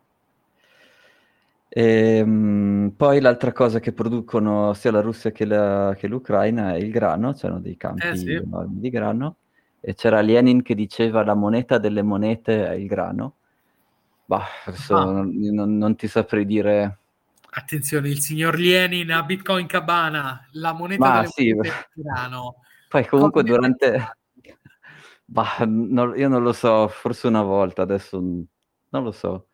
[1.76, 6.76] E, um, poi l'altra cosa che producono sia la Russia che, la, che l'Ucraina è
[6.76, 8.30] il grano, c'erano dei campi eh, sì.
[8.30, 9.38] enormi di grano
[9.80, 13.34] e c'era Lenin che diceva la moneta delle monete è il grano.
[14.24, 15.04] Bah, adesso ah.
[15.04, 16.98] non, non, non, ti saprei dire.
[17.50, 21.52] Attenzione, il signor Lenin a Bitcoin Cabana, la moneta Ma, delle sì.
[21.54, 22.54] monete è il grano.
[22.88, 24.16] Poi comunque Come durante...
[25.26, 29.46] Bah, no, io non lo so, forse una volta, adesso non lo so.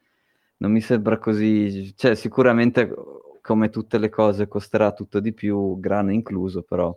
[0.61, 1.94] Non mi sembra così...
[1.96, 2.92] Cioè, sicuramente
[3.42, 6.96] come tutte le cose costerà tutto di più, grano incluso, però...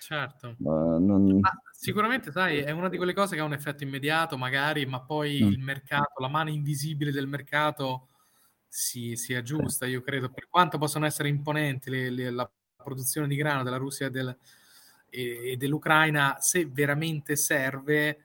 [0.00, 0.54] Certo.
[0.58, 1.38] Uh, non...
[1.40, 5.00] Ma Sicuramente, sai, è una di quelle cose che ha un effetto immediato, magari, ma
[5.00, 5.46] poi mm.
[5.46, 8.08] il mercato, la mano invisibile del mercato
[8.66, 10.28] si, si aggiusta, io credo.
[10.28, 14.36] Per quanto possano essere imponenti le, le, la produzione di grano della Russia e, del,
[15.08, 18.24] e, e dell'Ucraina, se veramente serve,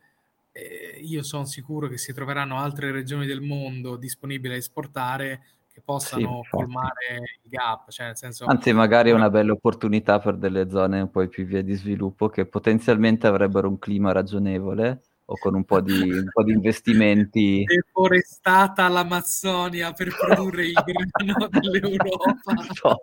[0.53, 5.41] eh, io sono sicuro che si troveranno altre regioni del mondo disponibili a esportare
[5.73, 7.89] che possano sì, colmare il gap.
[7.89, 11.45] Cioè nel senso, Anzi, magari è una bella opportunità per delle zone un po' più
[11.45, 16.29] via di sviluppo che potenzialmente avrebbero un clima ragionevole o con un po' di, un
[16.31, 17.63] po di investimenti.
[17.63, 22.53] Deforestata l'Amazzonia per produrre il grano dell'Europa.
[22.83, 23.01] No.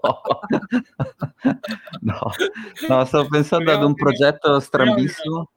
[2.03, 2.31] no,
[2.89, 5.51] no, sto pensando ad un progetto strambissimo.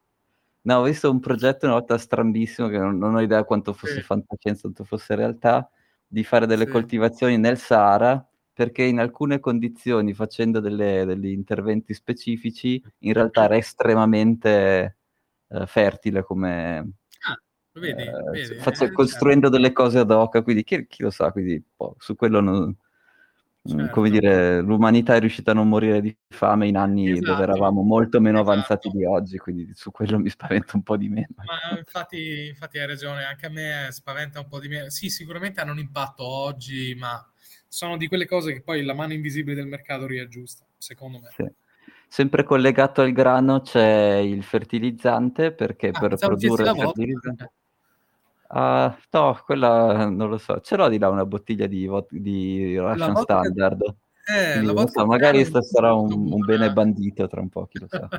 [0.66, 3.96] No, ho visto un progetto una volta strambissimo che non, non ho idea quanto fosse
[3.96, 4.00] sì.
[4.02, 5.70] fantascienza, quanto fosse realtà,
[6.06, 6.70] di fare delle sì.
[6.70, 13.56] coltivazioni nel Sahara perché in alcune condizioni, facendo delle, degli interventi specifici, in realtà era
[13.56, 14.96] estremamente
[15.48, 16.92] eh, fertile come...
[17.26, 17.38] Ah,
[17.72, 19.56] vedi, eh, vedi, faccio, eh, costruendo certo.
[19.56, 22.74] delle cose ad hoc, quindi chi, chi lo sa, quindi boh, su quello non,
[23.66, 23.92] Certo.
[23.92, 27.30] Come dire, l'umanità è riuscita a non morire di fame in anni esatto.
[27.30, 28.52] dove eravamo molto meno esatto.
[28.52, 31.28] avanzati di oggi, quindi su quello mi spaventa un po' di meno.
[31.36, 34.90] Ma infatti, infatti hai ragione, anche a me spaventa un po' di meno.
[34.90, 37.26] Sì, sicuramente hanno un impatto oggi, ma
[37.66, 41.30] sono di quelle cose che poi la mano invisibile del mercato riaggiusta, secondo me.
[41.34, 41.50] Sì.
[42.06, 47.52] Sempre collegato al grano c'è il fertilizzante, perché ah, per produrre il fertilizzante...
[48.48, 50.60] Uh, no, quella non lo so.
[50.60, 53.82] Ce l'ho di là una bottiglia di, vot- di Russian Standard.
[54.26, 58.08] Eh, la so, magari sarà un, un, bene bandito tra un po', chi lo sa.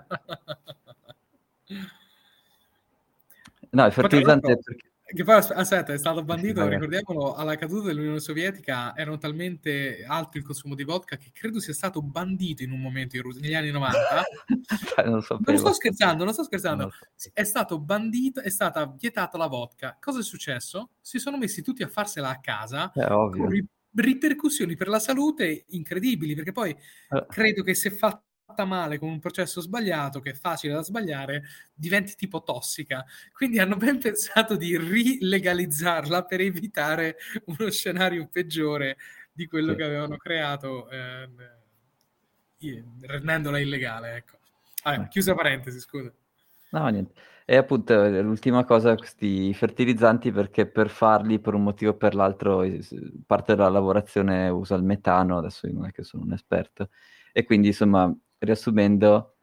[3.71, 4.59] no, il fertilizzante...
[4.63, 4.89] Perché...
[5.15, 10.38] Che poi, aspetta, è stato bandito, sì, ricordiamolo, alla caduta dell'Unione Sovietica erano talmente alto
[10.38, 13.54] il consumo di vodka che credo sia stato bandito in un momento in Russia, negli
[13.54, 13.97] anni 90.
[15.06, 16.84] non, non, sto scherzando, non sto scherzando.
[16.84, 17.30] Non so.
[17.32, 19.97] È stato bandito, è stata vietata la vodka.
[19.99, 20.89] Cosa è successo?
[20.99, 22.91] Si sono messi tutti a farsela a casa.
[22.91, 23.43] È ovvio.
[23.45, 27.25] Con ripercussioni per la salute incredibili, perché poi eh.
[27.30, 28.23] credo che se fatto
[28.65, 33.03] male con un processo sbagliato, che è facile da sbagliare, diventi tipo tossica.
[33.34, 38.97] Quindi hanno ben pensato di rilegalizzarla per evitare uno scenario peggiore
[39.31, 39.77] di quello sì.
[39.77, 41.27] che avevano creato, eh,
[43.01, 44.15] rendendola illegale.
[44.15, 44.38] Ecco.
[44.84, 46.13] Allora, chiusa parentesi, scusa.
[46.71, 47.13] No, niente.
[47.47, 52.15] E appunto eh, l'ultima cosa, questi fertilizzanti, perché per farli per un motivo o per
[52.15, 52.63] l'altro,
[53.25, 56.89] parte della lavorazione usa il metano, adesso io non è che sono un esperto,
[57.31, 59.35] e quindi insomma riassumendo,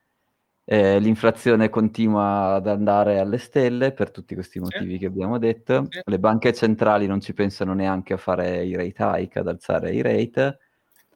[0.64, 4.98] eh, l'inflazione continua ad andare alle stelle per tutti questi motivi sì.
[4.98, 5.86] che abbiamo detto.
[5.90, 6.00] Sì.
[6.04, 10.02] Le banche centrali non ci pensano neanche a fare i rate hike, ad alzare i
[10.02, 10.58] rate.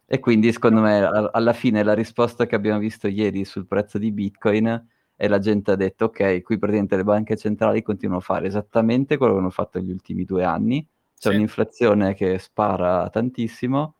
[0.06, 3.98] E quindi, secondo me, a- alla fine la risposta che abbiamo visto ieri sul prezzo
[3.98, 8.24] di Bitcoin è la gente ha detto: Ok, qui praticamente le banche centrali continuano a
[8.24, 10.86] fare esattamente quello che hanno fatto negli ultimi due anni.
[11.18, 11.34] C'è sì.
[11.34, 13.95] un'inflazione che spara tantissimo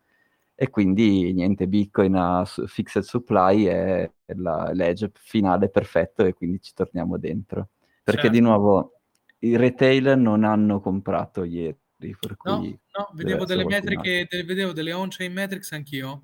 [0.59, 6.73] e quindi niente, Bitcoin a fixed supply è la legge finale perfetto e quindi ci
[6.73, 7.69] torniamo dentro.
[8.03, 8.35] Perché certo.
[8.35, 8.93] di nuovo
[9.41, 11.77] i retail non hanno comprato ieri.
[11.95, 16.23] Per no, no, vedevo delle metriche, delle, vedevo delle on-chain metrics anch'io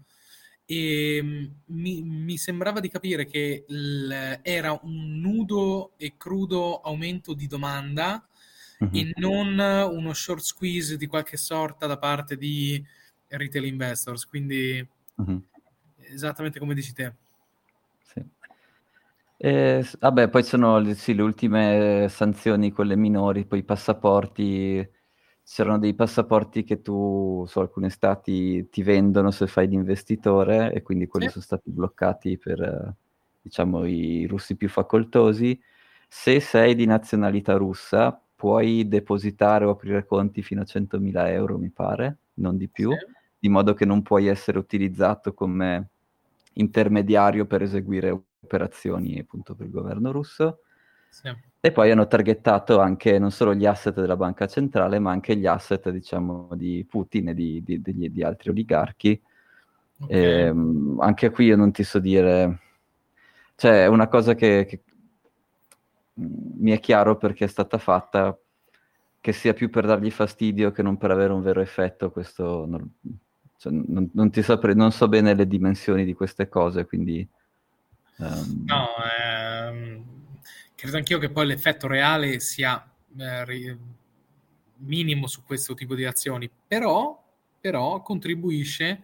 [0.65, 7.33] e mm, mi, mi sembrava di capire che l, era un nudo e crudo aumento
[7.33, 8.27] di domanda
[8.83, 8.95] mm-hmm.
[8.95, 12.83] e non uno short squeeze di qualche sorta da parte di
[13.37, 15.41] retail investors, quindi uh-huh.
[15.97, 17.13] esattamente come dici te.
[18.01, 18.23] Sì.
[19.37, 24.87] Eh, vabbè, poi sono sì, le ultime sanzioni, quelle minori, poi i passaporti,
[25.43, 31.07] c'erano dei passaporti che tu su alcuni stati ti vendono se fai l'investitore e quindi
[31.07, 31.33] quelli sì.
[31.33, 32.93] sono stati bloccati per,
[33.41, 35.59] diciamo, i russi più facoltosi.
[36.07, 41.69] Se sei di nazionalità russa, puoi depositare o aprire conti fino a 100.000 euro, mi
[41.69, 42.91] pare, non di più.
[42.91, 45.89] Sì di modo che non puoi essere utilizzato come
[46.53, 50.59] intermediario per eseguire operazioni appunto per il governo russo.
[51.09, 51.29] Sì.
[51.59, 55.45] E poi hanno targettato anche non solo gli asset della banca centrale, ma anche gli
[55.45, 59.21] asset, diciamo, di Putin e di, di, di, di altri oligarchi.
[59.99, 60.17] Okay.
[60.17, 62.59] E, ehm, anche qui io non ti so dire,
[63.55, 64.83] cioè è una cosa che, che
[66.13, 68.37] mi è chiaro perché è stata fatta,
[69.19, 72.89] che sia più per dargli fastidio che non per avere un vero effetto, questo non,
[73.63, 77.25] cioè, non, non, ti sapre, non so bene le dimensioni di queste cose, quindi...
[78.17, 78.65] Um...
[78.65, 80.03] No, ehm,
[80.75, 82.85] credo anch'io che poi l'effetto reale sia
[83.17, 83.77] eh,
[84.79, 87.23] minimo su questo tipo di azioni, però,
[87.57, 89.03] però contribuisce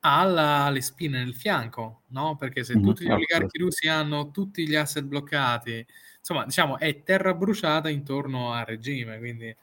[0.00, 2.36] alle spine nel fianco, no?
[2.36, 5.84] Perché se mm-hmm, tutti gli oligarchi russi hanno tutti gli asset bloccati,
[6.26, 9.18] insomma, diciamo, è terra bruciata intorno al regime.
[9.18, 9.56] Quindi...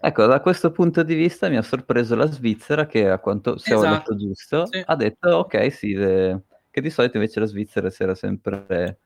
[0.00, 3.72] Ecco, da questo punto di vista mi ha sorpreso la Svizzera che, a quanto se
[3.72, 3.86] esatto.
[3.86, 4.82] ho letto giusto, sì.
[4.84, 6.42] ha detto ok, sì, le...
[6.70, 8.98] che di solito invece la Svizzera si era sempre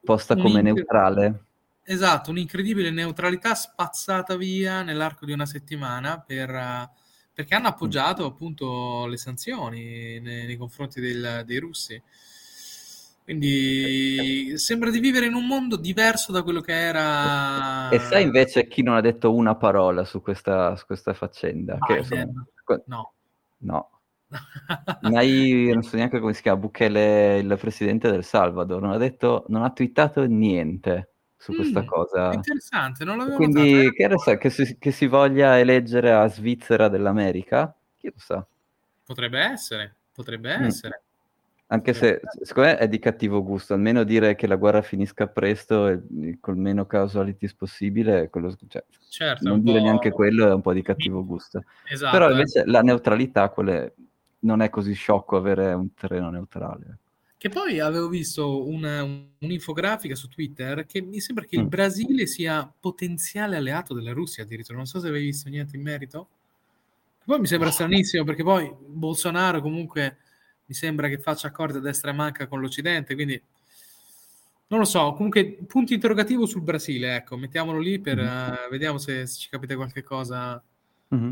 [0.00, 1.42] posta un come neutrale.
[1.82, 6.90] Esatto, un'incredibile neutralità spazzata via nell'arco di una settimana per,
[7.32, 12.00] perché hanno appoggiato appunto le sanzioni nei, nei confronti del, dei russi.
[13.28, 17.90] Quindi sembra di vivere in un mondo diverso da quello che era.
[17.90, 21.76] E sai invece chi non ha detto una parola su questa, su questa faccenda?
[21.76, 22.46] Che sono...
[22.86, 23.12] No.
[23.58, 23.90] No.
[25.12, 29.44] Mai, non so neanche come si chiama, Bukele, il presidente del Salvador, non ha detto,
[29.48, 32.32] non ha twittato niente su questa mm, cosa.
[32.32, 36.88] Interessante, non l'avevo Quindi, notato, che, sa, che, si, che si voglia eleggere a Svizzera
[36.88, 37.76] dell'America?
[37.94, 38.46] Chi lo sa?
[39.04, 40.62] Potrebbe essere, potrebbe mm.
[40.62, 41.02] essere.
[41.70, 45.86] Anche se secondo me è di cattivo gusto, almeno dire che la guerra finisca presto
[45.86, 50.72] e col meno casualities possibile, quello, cioè, certo, non dire neanche quello è un po'
[50.72, 51.64] di cattivo gusto.
[51.86, 52.66] Esatto, Però invece eh.
[52.66, 53.92] la neutralità quelle,
[54.40, 56.98] non è così sciocco avere un terreno neutrale.
[57.36, 59.02] Che poi avevo visto una,
[59.38, 61.60] un'infografica su Twitter che mi sembra che mm.
[61.60, 64.78] il Brasile sia potenziale alleato della Russia addirittura.
[64.78, 66.28] Non so se avevi visto niente in merito.
[67.26, 70.16] Poi mi sembra stranissimo perché poi Bolsonaro comunque
[70.68, 73.42] mi sembra che faccia accordi a destra e manca con l'Occidente, quindi
[74.70, 78.52] non lo so, comunque punto interrogativo sul Brasile, ecco, mettiamolo lì per mm-hmm.
[78.52, 80.62] uh, vediamo se, se, ci capite qualche cosa.
[81.14, 81.30] Mm-hmm.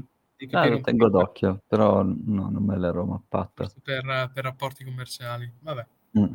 [0.53, 3.67] Ah, lo tengo d'occhio, però no, non me l'ero mappato.
[3.83, 5.87] Per, per rapporti commerciali, vabbè.
[6.19, 6.33] Mm.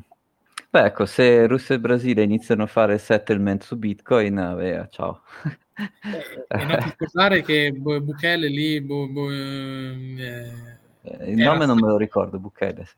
[0.69, 5.23] Beh, ecco, se Russia e Brasile iniziano a fare settlement su Bitcoin, beh, ciao.
[5.73, 8.79] Eh, e non scordare che Bukele lì...
[8.81, 12.85] Bo, bo, eh, il nome non me lo ricordo, Bukele.
[12.85, 12.95] Sì.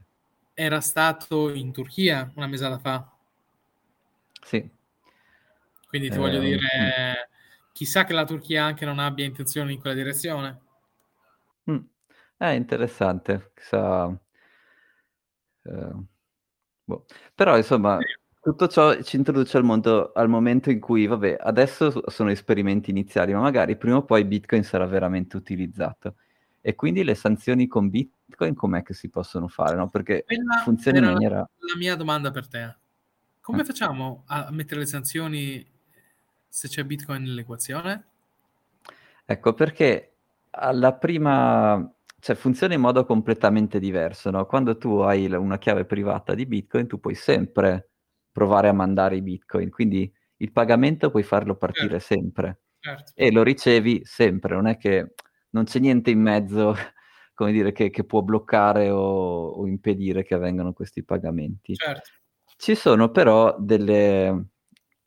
[0.53, 3.09] Era stato in Turchia una mesata fa.
[4.43, 4.69] Sì.
[5.87, 7.29] Quindi ti eh, voglio dire,
[7.71, 10.59] chissà che la Turchia anche non abbia intenzioni in quella direzione.
[11.69, 11.77] Mm.
[12.37, 14.09] È interessante, chissà...
[15.63, 15.95] Eh,
[16.83, 17.05] boh.
[17.33, 17.97] Però insomma,
[18.41, 23.33] tutto ciò ci introduce al mondo al momento in cui, vabbè, adesso sono esperimenti iniziali,
[23.33, 26.15] ma magari prima o poi Bitcoin sarà veramente utilizzato.
[26.65, 29.75] E quindi le sanzioni con Bitcoin com'è che si possono fare?
[29.75, 29.89] No?
[29.89, 31.37] Perché Quella funziona in maniera...
[31.37, 32.77] La mia domanda per te.
[33.41, 33.65] Come eh.
[33.65, 35.67] facciamo a mettere le sanzioni
[36.47, 38.05] se c'è Bitcoin nell'equazione?
[39.25, 40.13] Ecco, perché
[40.51, 41.93] alla prima...
[42.17, 44.45] Cioè, funziona in modo completamente diverso, no?
[44.45, 47.89] Quando tu hai una chiave privata di Bitcoin, tu puoi sempre
[48.31, 52.05] provare a mandare i Bitcoin, quindi il pagamento puoi farlo partire certo.
[52.05, 53.11] sempre certo.
[53.15, 55.13] e lo ricevi sempre, non è che
[55.53, 56.75] non c'è niente in mezzo,
[57.33, 61.75] come dire, che, che può bloccare o, o, impedire che avvengano questi pagamenti.
[61.75, 62.09] Certo.
[62.57, 64.49] Ci sono però delle...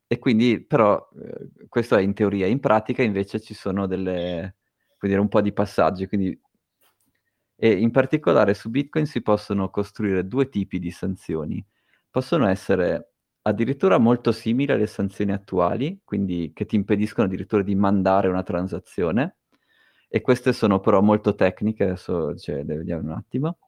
[0.08, 2.46] E quindi, però, eh, questo è in teoria.
[2.46, 4.56] In pratica, invece, ci sono delle...
[4.98, 6.08] Dire, un po' di passaggi.
[6.08, 6.36] Quindi,
[7.54, 11.64] E in particolare su Bitcoin si possono costruire due tipi di sanzioni.
[12.10, 18.26] Possono essere addirittura molto simili alle sanzioni attuali, quindi che ti impediscono addirittura di mandare
[18.26, 19.36] una transazione,
[20.16, 23.58] e queste sono però molto tecniche, adesso cioè, le vediamo un attimo.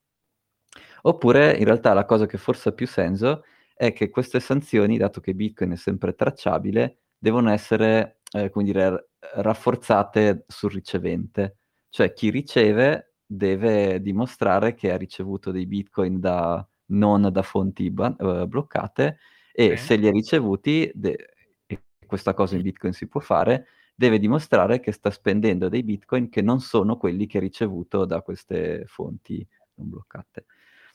[1.03, 3.45] Oppure in realtà la cosa che forse ha più senso
[3.75, 9.11] è che queste sanzioni, dato che Bitcoin è sempre tracciabile, devono essere, eh, come dire,
[9.35, 11.59] rafforzate sul ricevente.
[11.91, 18.17] Cioè chi riceve deve dimostrare che ha ricevuto dei Bitcoin da, non da fonti ba-
[18.19, 19.19] uh, bloccate
[19.53, 19.77] e okay.
[19.77, 21.29] se li ha ricevuti, de-
[21.67, 23.67] e questa cosa in Bitcoin si può fare,
[23.99, 28.23] deve dimostrare che sta spendendo dei Bitcoin che non sono quelli che ha ricevuto da
[28.23, 29.45] queste fonti
[29.75, 30.45] non bloccate.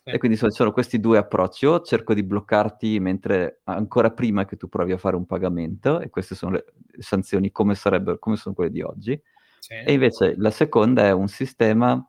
[0.05, 1.65] E quindi sono, sono, questi due approcci.
[1.65, 6.09] O cerco di bloccarti mentre ancora prima che tu provi a fare un pagamento, e
[6.09, 6.65] queste sono le
[6.99, 9.21] sanzioni come sarebbero, come sono quelle di oggi.
[9.59, 9.73] Sì.
[9.73, 12.01] E invece la seconda è un sistema,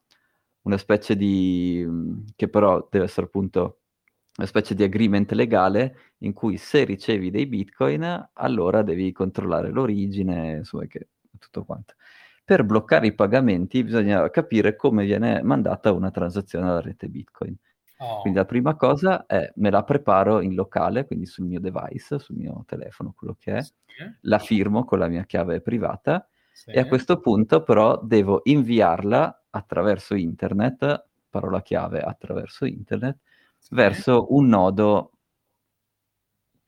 [0.62, 1.84] una specie di
[2.36, 3.80] che però deve essere appunto
[4.36, 10.56] una specie di agreement legale in cui se ricevi dei bitcoin, allora devi controllare l'origine,
[10.56, 11.08] insomma, che
[11.38, 11.94] tutto quanto.
[12.44, 17.56] Per bloccare i pagamenti bisogna capire come viene mandata una transazione alla rete bitcoin.
[17.98, 18.20] Oh.
[18.20, 22.36] Quindi la prima cosa è me la preparo in locale, quindi sul mio device, sul
[22.36, 23.72] mio telefono, quello che è, sì.
[24.22, 26.70] la firmo con la mia chiave privata sì.
[26.70, 33.18] e a questo punto però devo inviarla attraverso internet, parola chiave attraverso internet.
[33.70, 35.12] Verso un nodo,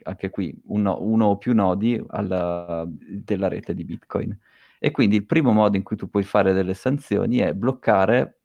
[0.05, 4.39] anche qui uno, uno o più nodi alla, della rete di Bitcoin.
[4.79, 8.41] E quindi il primo modo in cui tu puoi fare delle sanzioni è bloccare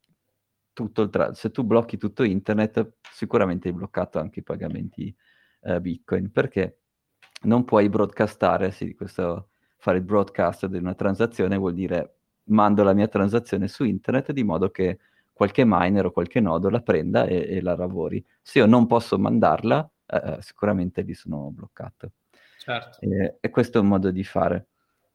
[0.74, 5.14] tutto il tra- se tu blocchi tutto internet, sicuramente hai bloccato anche i pagamenti
[5.62, 6.80] eh, Bitcoin, perché
[7.44, 12.94] non puoi broadcastare, sì, questo, fare il broadcast di una transazione vuol dire mando la
[12.94, 15.00] mia transazione su internet di modo che
[15.42, 18.24] qualche miner o qualche nodo la prenda e, e la lavori.
[18.44, 22.12] Se io non posso mandarla, eh, eh sicuramente lì sono bloccato.
[22.60, 23.00] Certo.
[23.00, 24.68] Eh, e questo è un modo di fare.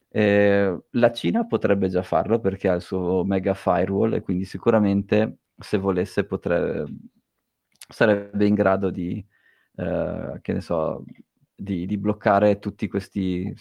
[0.08, 5.36] Eh, la Cina potrebbe già farlo perché ha il suo mega firewall e quindi sicuramente
[5.56, 6.92] se volesse potrebbe,
[7.88, 9.24] sarebbe in grado di,
[9.76, 11.04] eh, che ne so,
[11.54, 13.54] di, di, bloccare tutti questi,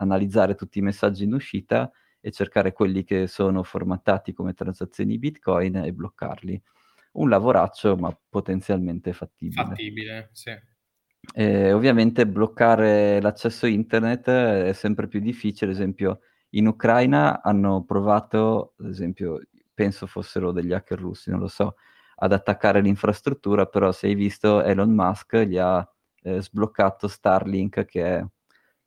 [0.00, 1.90] analizzare tutti i messaggi in uscita
[2.24, 6.62] e cercare quelli che sono formattati come transazioni Bitcoin e bloccarli.
[7.14, 9.64] Un lavoraccio, ma potenzialmente fattibile.
[9.64, 10.52] Fattibile, sì.
[11.34, 16.20] E ovviamente bloccare l'accesso internet è sempre più difficile, ad esempio
[16.50, 19.40] in Ucraina hanno provato, ad esempio
[19.74, 21.76] penso fossero degli hacker russi, non lo so,
[22.16, 25.86] ad attaccare l'infrastruttura, però se hai visto Elon Musk gli ha
[26.22, 28.24] eh, sbloccato Starlink che è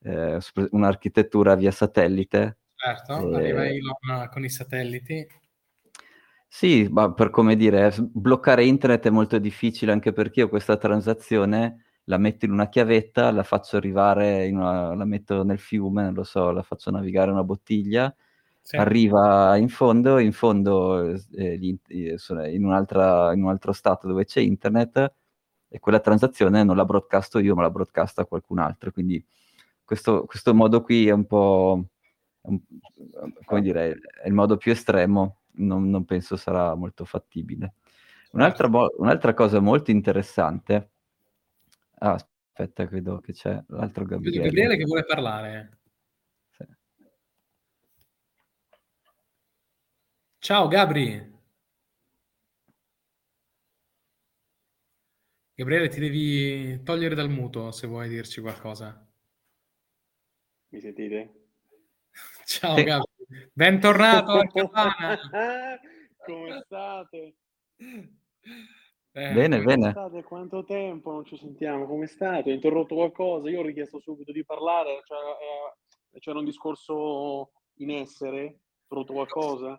[0.03, 0.39] eh,
[0.71, 2.59] un'architettura via satellite.
[2.85, 3.35] Certo, e...
[3.35, 5.25] arriva Elon con i satelliti.
[6.47, 11.85] Sì, ma per come dire, bloccare internet è molto difficile anche perché io questa transazione
[12.05, 16.23] la metto in una chiavetta, la faccio arrivare, una, la metto nel fiume, non lo
[16.23, 18.15] so, la faccio navigare una bottiglia,
[18.61, 18.75] sì.
[18.75, 25.13] arriva in fondo, in fondo eh, in, in, un altro stato dove c'è internet
[25.67, 29.25] e quella transazione non la broadcasto io ma la broadcasta qualcun altro, quindi
[29.83, 31.85] questo, questo modo qui è un po',
[33.45, 37.75] come dire, è il modo più estremo, non, non penso sarà molto fattibile.
[38.31, 40.91] Un'altra, un'altra, cosa molto interessante,
[41.99, 44.45] ah, aspetta, credo che c'è l'altro Gabriele.
[44.45, 45.79] Gabriele che vuole parlare.
[50.39, 51.33] Ciao Gabri.
[55.55, 59.07] Gabriele, ti devi togliere dal muto se vuoi dirci qualcosa.
[60.69, 61.34] Mi sentite?
[62.57, 63.11] Ciao Gabri,
[63.51, 65.19] bentornato a Campana.
[66.25, 67.35] Come state?
[69.11, 69.89] Eh, bene, bene.
[69.89, 70.23] State?
[70.23, 71.85] Quanto tempo non ci sentiamo?
[71.85, 72.51] Come state?
[72.51, 73.49] Ho interrotto qualcosa?
[73.49, 75.17] Io ho richiesto subito di parlare, cioè,
[76.13, 78.59] eh, c'era un discorso in essere?
[78.87, 79.77] Ho rotto qualcosa?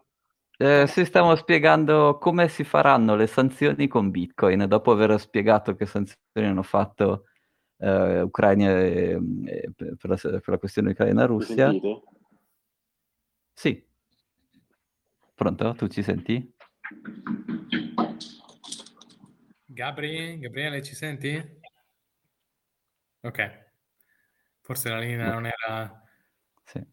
[0.59, 5.87] Eh, si stiamo spiegando come si faranno le sanzioni con Bitcoin, dopo aver spiegato che
[5.87, 7.25] sanzioni hanno fatto
[7.79, 11.73] eh, Ucraina e, e per, la, per, la, questione Ucraina-Russia.
[13.57, 13.83] Sì.
[15.35, 15.75] Pronto?
[15.75, 16.55] Tu ci senti?
[19.65, 21.43] Gabri, Gabriele, ci senti?
[23.23, 23.65] Ok.
[24.61, 26.03] Forse la linea non era...
[26.65, 26.85] Sì.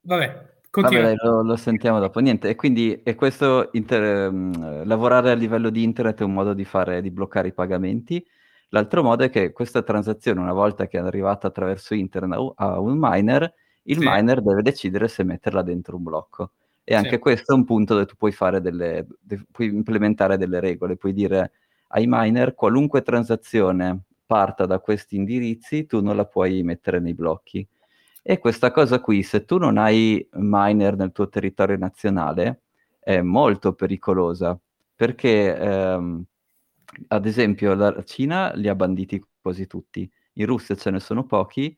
[0.00, 2.18] Vabbè, Vabbè, lo, lo, sentiamo dopo.
[2.18, 6.54] Niente, e quindi e questo inter, um, lavorare a livello di internet è un modo
[6.54, 8.26] di fare, di bloccare i pagamenti.
[8.70, 12.96] L'altro modo è che questa transazione, una volta che è arrivata attraverso internet a un
[12.98, 14.04] miner, il sì.
[14.06, 16.50] miner deve decidere se metterla dentro un blocco.
[16.84, 17.18] E anche sì.
[17.18, 19.06] questo è un punto dove tu puoi fare delle,
[19.50, 21.52] puoi implementare delle regole, puoi dire
[21.88, 27.66] ai miner qualunque transazione parta da questi indirizzi, tu non la puoi mettere nei blocchi.
[28.22, 32.62] E questa cosa qui, se tu non hai miner nel tuo territorio nazionale,
[32.98, 34.58] è molto pericolosa,
[34.96, 36.24] perché ehm,
[37.08, 41.76] ad esempio la Cina li ha banditi quasi tutti, in Russia ce ne sono pochi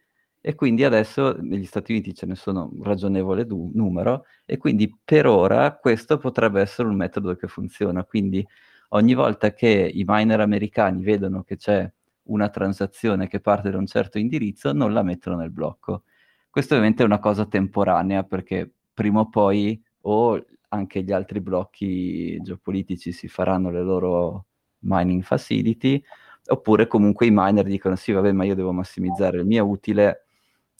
[0.48, 4.96] e quindi adesso negli Stati Uniti ce ne sono un ragionevole du- numero e quindi
[5.04, 8.04] per ora questo potrebbe essere un metodo che funziona.
[8.04, 8.46] Quindi
[8.90, 11.90] ogni volta che i miner americani vedono che c'è
[12.28, 16.04] una transazione che parte da un certo indirizzo, non la mettono nel blocco.
[16.48, 22.40] Questo ovviamente è una cosa temporanea perché prima o poi o anche gli altri blocchi
[22.40, 24.46] geopolitici si faranno le loro
[24.80, 26.00] mining facility,
[26.48, 30.25] oppure comunque i miner dicono sì, vabbè, ma io devo massimizzare il mio utile,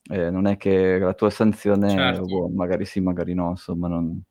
[0.08, 2.24] eh, non è che la tua sanzione, certo.
[2.24, 4.22] boh, magari sì, magari no, insomma, non,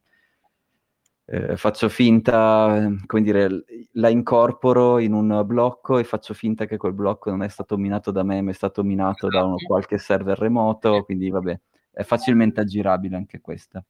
[1.27, 3.63] eh, faccio finta, come dire,
[3.93, 8.11] la incorporo in un blocco e faccio finta che quel blocco non è stato minato
[8.11, 11.59] da me, ma è stato minato da uno, qualche server remoto, quindi vabbè,
[11.91, 13.83] è facilmente aggirabile anche questa.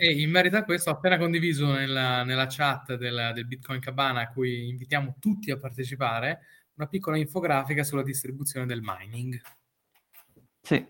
[0.00, 4.20] E in merito a questo ho appena condiviso nella, nella chat del, del, Bitcoin Cabana,
[4.20, 6.42] a cui invitiamo tutti a partecipare,
[6.76, 9.40] una piccola infografica sulla distribuzione del mining.
[10.62, 10.86] Sì,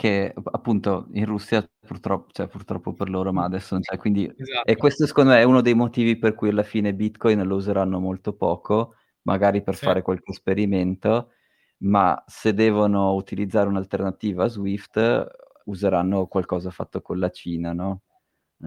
[0.00, 4.24] che appunto in Russia purtroppo, cioè, purtroppo per loro, ma adesso non c'è, quindi...
[4.34, 4.66] Esatto.
[4.66, 8.00] E questo secondo me è uno dei motivi per cui alla fine Bitcoin lo useranno
[8.00, 8.94] molto poco,
[9.24, 9.84] magari per sì.
[9.84, 11.32] fare qualche esperimento,
[11.80, 15.26] ma se devono utilizzare un'alternativa a Swift
[15.66, 18.00] useranno qualcosa fatto con la Cina, no?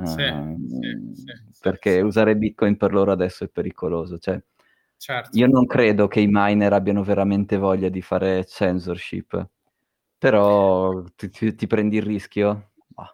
[0.03, 0.55] Sì, uh,
[1.15, 4.19] sì, perché usare Bitcoin per loro adesso è pericoloso.
[4.19, 4.39] Cioè,
[4.97, 5.35] certo.
[5.35, 9.49] Io non credo che i miner abbiano veramente voglia di fare censorship
[10.29, 12.71] però ti, ti, ti prendi il rischio?
[12.95, 13.13] Ah,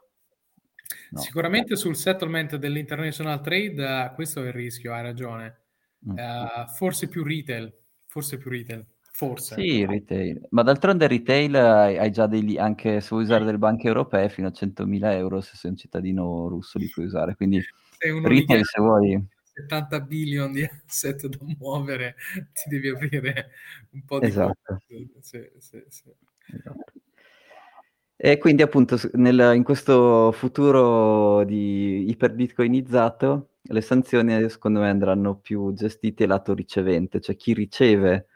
[1.09, 1.19] no.
[1.19, 5.61] Sicuramente sul settlement dell'international trade, uh, questo è il rischio, hai ragione.
[6.07, 6.11] Mm.
[6.11, 8.85] Uh, forse più retail, forse più retail.
[9.11, 9.55] Forse.
[9.55, 10.47] Sì, retail.
[10.51, 14.47] Ma d'altronde retail hai, hai già dei, anche se vuoi usare delle banche europee fino
[14.47, 17.35] a 100.000 euro se sei un cittadino russo li puoi usare.
[17.35, 17.59] Quindi
[18.23, 19.27] retail se vuoi...
[19.59, 22.15] 70 billion di asset da muovere,
[22.53, 23.49] ti devi aprire
[23.91, 24.27] un po' di...
[24.27, 24.81] Esatto.
[24.87, 26.13] Sì, sì, sì.
[26.53, 26.98] Esatto.
[28.21, 35.71] E quindi appunto nel, in questo futuro di iperbitcoinizzato le sanzioni secondo me andranno più
[35.71, 38.27] gestite lato ricevente, cioè chi riceve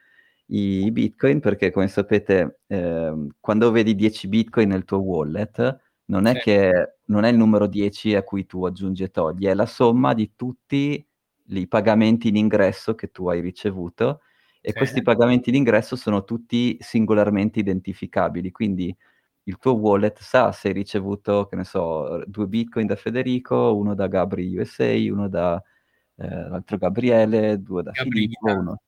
[0.48, 6.28] i, i bitcoin, perché come sapete eh, quando vedi 10 bitcoin nel tuo wallet non
[6.28, 6.40] è sì.
[6.40, 10.14] che non è il numero 10 a cui tu aggiungi e togli, è la somma
[10.14, 11.06] di tutti
[11.46, 14.22] i pagamenti in ingresso che tu hai ricevuto
[14.62, 14.78] e sì.
[14.78, 18.96] questi pagamenti in ingresso sono tutti singolarmente identificabili, quindi
[19.44, 23.94] il tuo wallet sa se hai ricevuto, che ne so, due bitcoin da Federico, uno
[23.96, 25.62] da Gabri USA, uno da
[26.16, 28.40] eh, l'altro Gabriele, due da Gabrita.
[28.40, 28.82] Filippo, uno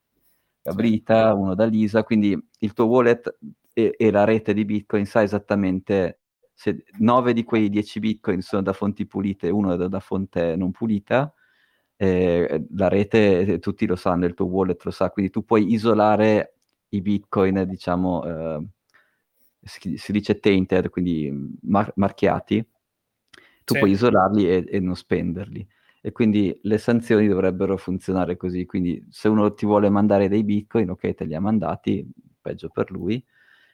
[0.61, 1.37] Gabrita, sì.
[1.37, 3.37] uno da Lisa, quindi il tuo wallet
[3.73, 6.21] e, e, la rete di bitcoin sa esattamente
[6.53, 10.55] se 9 di quei 10 bitcoin sono da fonti pulite e uno da, da fonte
[10.55, 11.33] non pulita,
[11.97, 16.55] eh, la rete tutti lo sanno, il tuo wallet lo sa, quindi tu puoi isolare
[16.89, 18.65] i bitcoin, diciamo, eh,
[19.65, 21.31] si, si, dice tainted, quindi
[21.63, 22.65] mar- marchiati,
[23.63, 23.79] tu sì.
[23.79, 25.67] puoi isolarli e, e, non spenderli.
[26.01, 28.65] E quindi le sanzioni dovrebbero funzionare così.
[28.65, 32.07] Quindi se uno ti vuole mandare dei bitcoin, ok, te li ha mandati,
[32.39, 33.23] peggio per lui,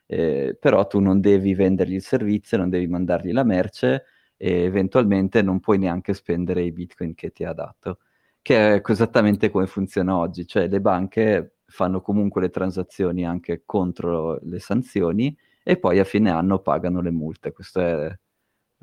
[0.07, 4.05] eh, però tu non devi vendergli il servizio, non devi mandargli la merce
[4.37, 7.99] e eventualmente non puoi neanche spendere i bitcoin che ti ha dato
[8.41, 14.39] che è esattamente come funziona oggi, cioè le banche fanno comunque le transazioni anche contro
[14.43, 17.51] le sanzioni e poi a fine anno pagano le multe.
[17.51, 18.19] Questo è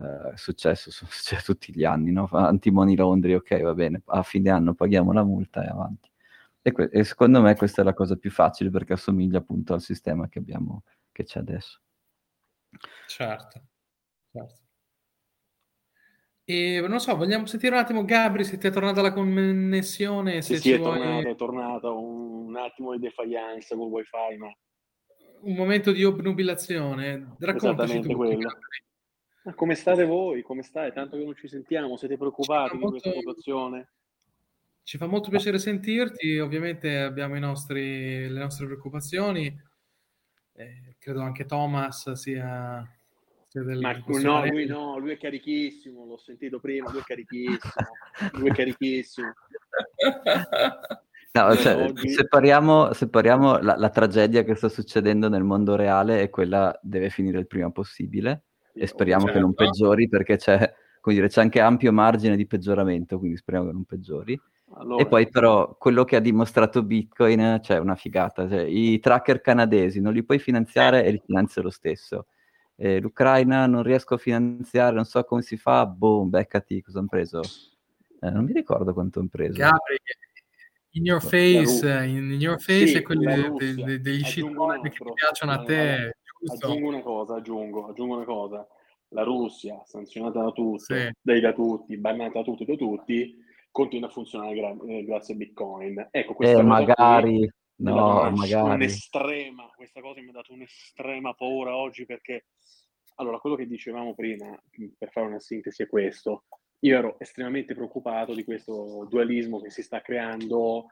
[0.01, 2.29] eh, successo, succede tutti gli anni, no?
[2.31, 6.11] Antimoni Laundry, ok, va bene, a fine anno paghiamo la multa e avanti.
[6.63, 9.81] E, que- e, secondo me questa è la cosa più facile perché assomiglia appunto al
[9.81, 11.81] sistema che abbiamo, che c'è adesso.
[13.07, 13.63] Certo,
[14.31, 14.67] certo.
[16.45, 20.41] E non so, vogliamo sentire un attimo Gabri se ti è tornata la connessione?
[20.41, 20.99] Se sì, sì, è vuoi...
[20.99, 24.49] tornata, è tornata un, un attimo di defiance col wifi, ma...
[25.41, 27.37] Un momento di obnubilazione.
[27.39, 28.15] Raccontaci tu.
[28.15, 28.51] Quello.
[29.55, 30.43] Come state voi?
[30.43, 30.93] Come stai?
[30.93, 32.99] Tanto che non ci sentiamo, siete preoccupati di molto...
[32.99, 33.93] questa situazione?
[34.83, 39.47] Ci fa molto piacere sentirti, ovviamente abbiamo nostri, le nostre preoccupazioni,
[40.55, 42.87] eh, credo anche Thomas sia
[43.51, 47.73] del, Ma no, lui no, lui è carichissimo, l'ho sentito prima, lui è carichissimo,
[48.35, 49.33] lui è carichissimo.
[51.31, 52.09] No, cioè, oggi...
[52.09, 57.39] separiamo, separiamo la, la, tragedia che sta succedendo nel mondo reale e quella deve finire
[57.39, 59.39] il prima possibile e speriamo certo.
[59.39, 59.71] che non certo.
[59.71, 60.73] peggiori perché c'è
[61.13, 64.41] dire, c'è anche ampio margine di peggioramento, quindi speriamo che non peggiori.
[64.75, 69.41] Allora, E poi però quello che ha dimostrato Bitcoin, cioè una figata, cioè, i tracker
[69.41, 72.27] canadesi non li puoi finanziare e li finanzia lo stesso.
[72.77, 77.09] Eh, L'Ucraina non riesco a finanziare, non so come si fa, boom, beccati, cosa hanno
[77.09, 77.41] preso?
[78.21, 79.59] Eh, non mi ricordo quanto hanno preso.
[79.59, 79.99] Gabri,
[80.99, 84.91] in your face, Ru- in your face Sì, e quelli la de- degli shitcoin che
[84.91, 86.67] ti piacciono a te, giusto?
[86.67, 88.67] Aggiungo una cosa, aggiungo, aggiungo una cosa.
[89.13, 91.11] La Russia, sanzionata da tutti, Sì.
[91.21, 93.37] dai da tutti, bannata da tutti, da tutti,
[93.71, 96.09] continua a funzionare gra- eh, grazie a Bitcoin.
[96.11, 98.75] Ecco, questa Eh, cosa qui magari, no, magari.
[98.75, 102.47] un'estrema, questa cosa mi ha dato un'estrema paura oggi perché,
[103.15, 104.61] allora, quello che dicevamo prima,
[104.99, 106.45] per fare una sintesi, è questo.
[106.81, 110.87] Io ero estremamente preoccupato di questo dualismo che si sta creando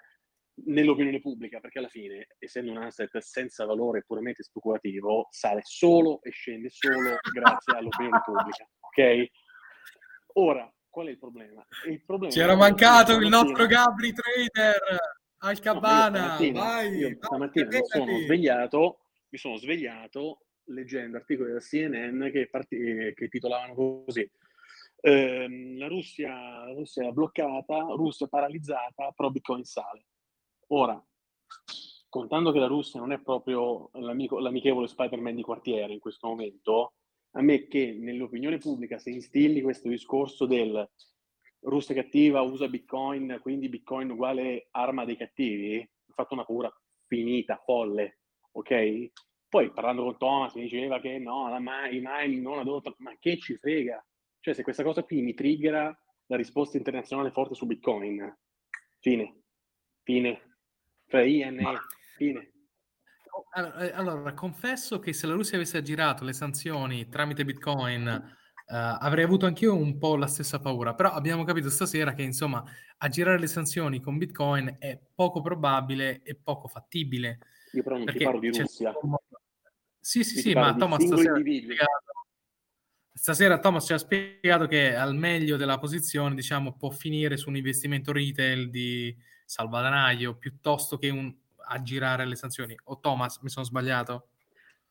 [0.65, 6.31] nell'opinione pubblica, perché alla fine, essendo un asset senza valore puramente speculativo, sale solo e
[6.31, 8.69] scende solo grazie all'opinione pubblica.
[8.81, 9.31] Ok?
[10.35, 11.65] Ora, qual è il problema?
[11.87, 14.81] Il problema Ci è era che mancato il nostro Gabri Trader
[15.39, 21.19] al No, io Cabana, stamattina, vai, io stamattina mi sono svegliato, mi sono svegliato leggendo
[21.19, 23.75] articoli della CNN che, eh, che titolavano
[24.05, 24.29] così.
[25.01, 30.07] Ehm, la, Russia, Russia è bloccata, Russia paralizzata, però Bitcoin sale.
[30.69, 31.03] Ora,
[32.09, 36.95] contando che la Russia non è proprio l'amico- l'amichevole Spider-Man di quartiere in questo momento,
[37.33, 40.89] a me che nell'opinione pubblica se instilli questo discorso del
[41.61, 46.73] Russia cattiva usa Bitcoin, quindi Bitcoin uguale arma dei cattivi, ho fatto una paura
[47.07, 48.21] finita, folle,
[48.53, 49.11] ok?
[49.49, 53.39] Poi parlando con Thomas mi diceva che no, la i mining non adottano, ma che
[53.39, 54.05] ci frega?
[54.47, 55.93] Cioè se questa cosa qui mi triggera
[56.27, 58.33] la risposta internazionale forte su Bitcoin,
[59.01, 59.43] fine,
[60.05, 60.59] fine,
[61.09, 61.65] cioè INE,
[62.17, 62.53] fine.
[63.55, 68.25] Allora, eh, allora, confesso che se la Russia avesse aggirato le sanzioni tramite Bitcoin, eh,
[68.67, 72.63] avrei avuto anch'io un po' la stessa paura, però abbiamo capito stasera che insomma
[72.99, 77.41] aggirare le sanzioni con Bitcoin è poco probabile e poco fattibile.
[77.73, 78.95] Io però non ti parlo di Russia,
[79.99, 82.15] Sì, sì, sì, ma Thomas stasera, ha spiegato-
[83.17, 87.57] stasera Thomas ci ha spiegato che al meglio della posizione, diciamo, può finire su un
[87.57, 91.35] investimento retail di salvadanaio piuttosto che un
[91.69, 92.77] aggirare le sanzioni.
[92.85, 94.29] O Thomas, mi sono sbagliato?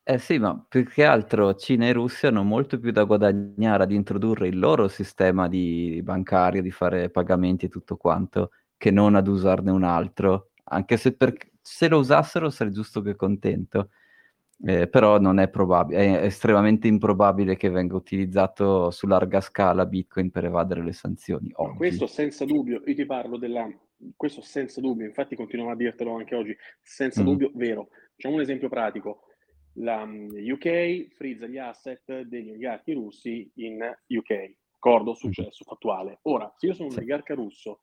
[0.07, 3.91] Eh sì, ma più che altro Cina e Russia hanno molto più da guadagnare ad
[3.91, 9.27] introdurre il loro sistema di bancario, di fare pagamenti e tutto quanto, che non ad
[9.27, 10.51] usarne un altro.
[10.65, 13.89] Anche se, per- se lo usassero sarei giusto che contento.
[14.67, 20.31] Eh, però non è probabile, è estremamente improbabile che venga utilizzato su larga scala Bitcoin
[20.31, 21.51] per evadere le sanzioni.
[21.53, 21.77] Oggi.
[21.77, 23.69] questo senza dubbio, io ti parlo della...
[24.15, 27.25] Questo senza dubbio, infatti continuiamo a dirtelo anche oggi, senza Mm.
[27.25, 27.89] dubbio, vero.
[28.13, 29.21] Facciamo un esempio pratico.
[29.73, 34.55] La mm, UK frizza gli asset degli oligarchi russi in UK.
[34.73, 35.13] D'accordo?
[35.13, 36.19] Successo fattuale.
[36.23, 36.99] Ora, se io sono un Sì.
[36.99, 37.81] oligarca russo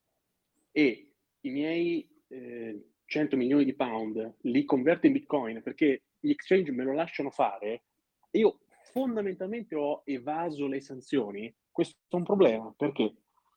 [0.73, 6.71] e i miei eh, 100 milioni di pound li converto in bitcoin perché gli exchange
[6.73, 7.85] me lo lasciano fare,
[8.33, 8.61] io
[8.93, 13.15] fondamentalmente ho evaso le sanzioni, questo è un problema perché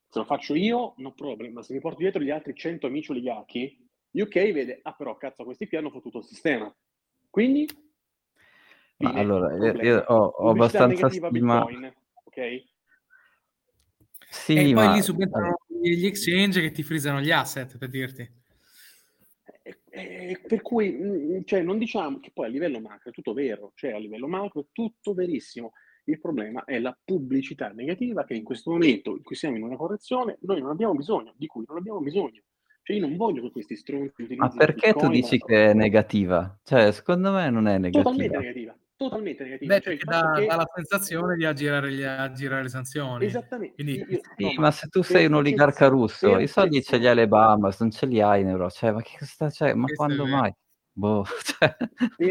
[0.10, 3.12] se lo faccio io, no problem, ma se mi porto dietro gli altri 100 amici
[3.12, 3.78] oligarchi,
[4.12, 6.74] UK vede, ah però cazzo, questi qui hanno fottuto il sistema.
[7.30, 7.68] Quindi,
[8.98, 9.84] Ma fine, allora, problema.
[9.88, 11.94] io ho- ho abbastanza negativa stima- Bitcoin,
[12.24, 12.64] ok?
[14.30, 18.44] Sì, e poi ma lì subentrano gli exchange che ti frizzano gli asset, per dirti.
[19.96, 23.72] Eh, per cui, mm, cioè, non diciamo che poi a livello macro è tutto vero,
[23.76, 25.72] cioè a livello macro è tutto verissimo.
[26.04, 29.78] Il problema è la pubblicità negativa che in questo momento in cui siamo in una
[29.78, 32.42] correzione noi non abbiamo bisogno, di cui non abbiamo bisogno.
[32.84, 35.70] Cioè io non voglio che questi stronzi Ma utilizzino perché tu Bitcoin, dici ma- che
[35.70, 36.60] è negativa?
[36.62, 38.78] Cioè, secondo me non è totalmente negativa.
[38.96, 39.76] Totalmente negativa.
[39.76, 42.70] Beh, Cioè, il perché fatto dà, che- dà la sensazione di aggirare, gli, aggirare le
[42.70, 43.26] sanzioni.
[43.26, 43.76] Esattamente.
[43.76, 46.82] Quindi, Io- Sì, no, ma se tu sei un per oligarca russo, per i soldi
[46.82, 48.70] ce li hai le Bahamas, non ce li hai in euro.
[48.70, 50.54] Cioè, ma che sta, cioè, ma Questo quando mai?
[50.92, 51.24] Boh,
[51.60, 51.76] cioè,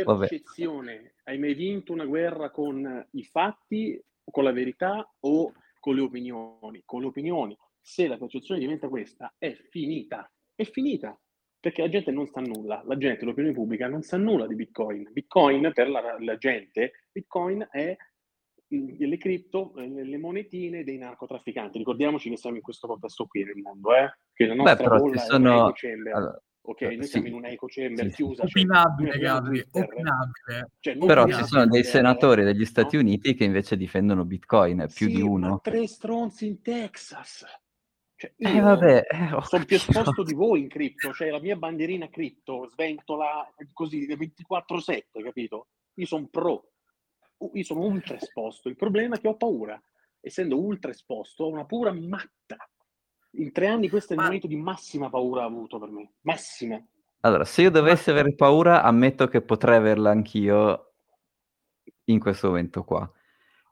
[0.05, 0.27] vabbè.
[0.27, 1.15] percezione.
[1.25, 6.83] Hai mai vinto una guerra con i fatti, con la verità o con le opinioni?
[6.85, 7.57] Con le opinioni.
[7.81, 10.31] Se la percezione diventa questa, è finita.
[10.55, 11.19] È finita.
[11.65, 12.83] Perché la gente non sa nulla.
[12.85, 15.09] La gente, l'opinione pubblica, non sa nulla di Bitcoin.
[15.11, 17.97] Bitcoin, per la, la gente, Bitcoin è
[18.69, 21.79] le cripto, eh, le monetine dei narcotrafficanti.
[21.79, 24.13] Ricordiamoci che siamo in questo contesto qui nel mondo, eh?
[24.35, 25.73] che la Beh, nostra però bolla ci è una sono...
[26.13, 28.17] allora, Ok, eh, noi sì, siamo in una eco chamber sì, sì.
[28.17, 28.47] chiusa.
[28.47, 30.71] cioè, noi opinabile, Gabri, opinabile.
[30.81, 32.65] cioè, Però ci sono dei senatori degli no?
[32.67, 35.61] Stati Uniti che invece difendono Bitcoin, è più Sì, di uno.
[35.63, 37.47] tre stronzi in Texas.
[38.17, 42.09] Cioè, Eh, vabbè, eh, sono più esposto di voi in cripto, cioè la mia bandierina
[42.09, 45.69] cripto sventola così 24/7, capito?
[45.95, 46.71] Io sono pro,
[47.53, 48.69] io sono ultra esposto.
[48.69, 49.81] Il problema è che ho paura.
[50.21, 52.57] essendo ultra esposto, ho una paura matta.
[53.33, 56.13] In tre anni questo è il Ma- momento di massima paura avuto per me.
[56.23, 56.83] Massima.
[57.21, 60.95] Allora, se io dovessi avere paura, ammetto che potrei averla anch'io
[62.05, 63.11] in questo momento qua.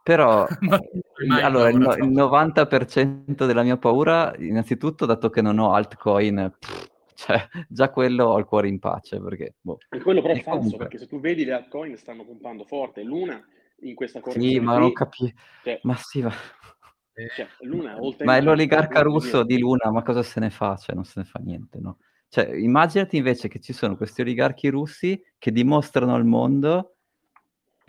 [0.02, 0.80] Però, Ma
[1.26, 6.52] mai allora, il, no- il 90% della mia paura, innanzitutto, dato che non ho altcoin,
[6.58, 9.78] pff, cioè, già quello ho il cuore in pace, perché, boh.
[9.88, 13.02] E quello però è falso, comunque- perché se tu vedi le altcoin stanno pompando forte.
[13.02, 13.40] Luna
[13.82, 15.34] in questa correzione Sì, ma non capisco.
[15.62, 16.32] cioè, Ma sì, ma...
[17.36, 20.76] cioè, Luna oltre Ma è l'oligarca russo di Luna, ma cosa se ne fa?
[20.76, 21.98] Cioè, non se ne fa niente, no?
[22.28, 26.94] Cioè, immaginati invece che ci sono questi oligarchi russi che dimostrano al mondo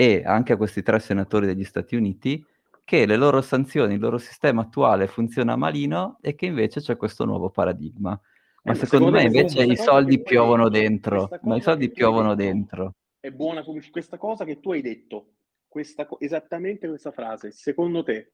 [0.04, 2.46] e anche a questi tre senatori degli Stati Uniti
[2.84, 7.24] che le loro sanzioni, il loro sistema attuale funziona malino e che invece c'è questo
[7.24, 8.20] nuovo paradigma.
[8.64, 12.36] Ma Eh, secondo me secondo me invece i soldi piovono dentro, ma i soldi piovono
[12.36, 12.96] dentro.
[13.20, 13.64] è buona.
[13.64, 15.36] Questa cosa che tu hai detto,
[15.70, 18.34] questa esattamente questa frase, secondo te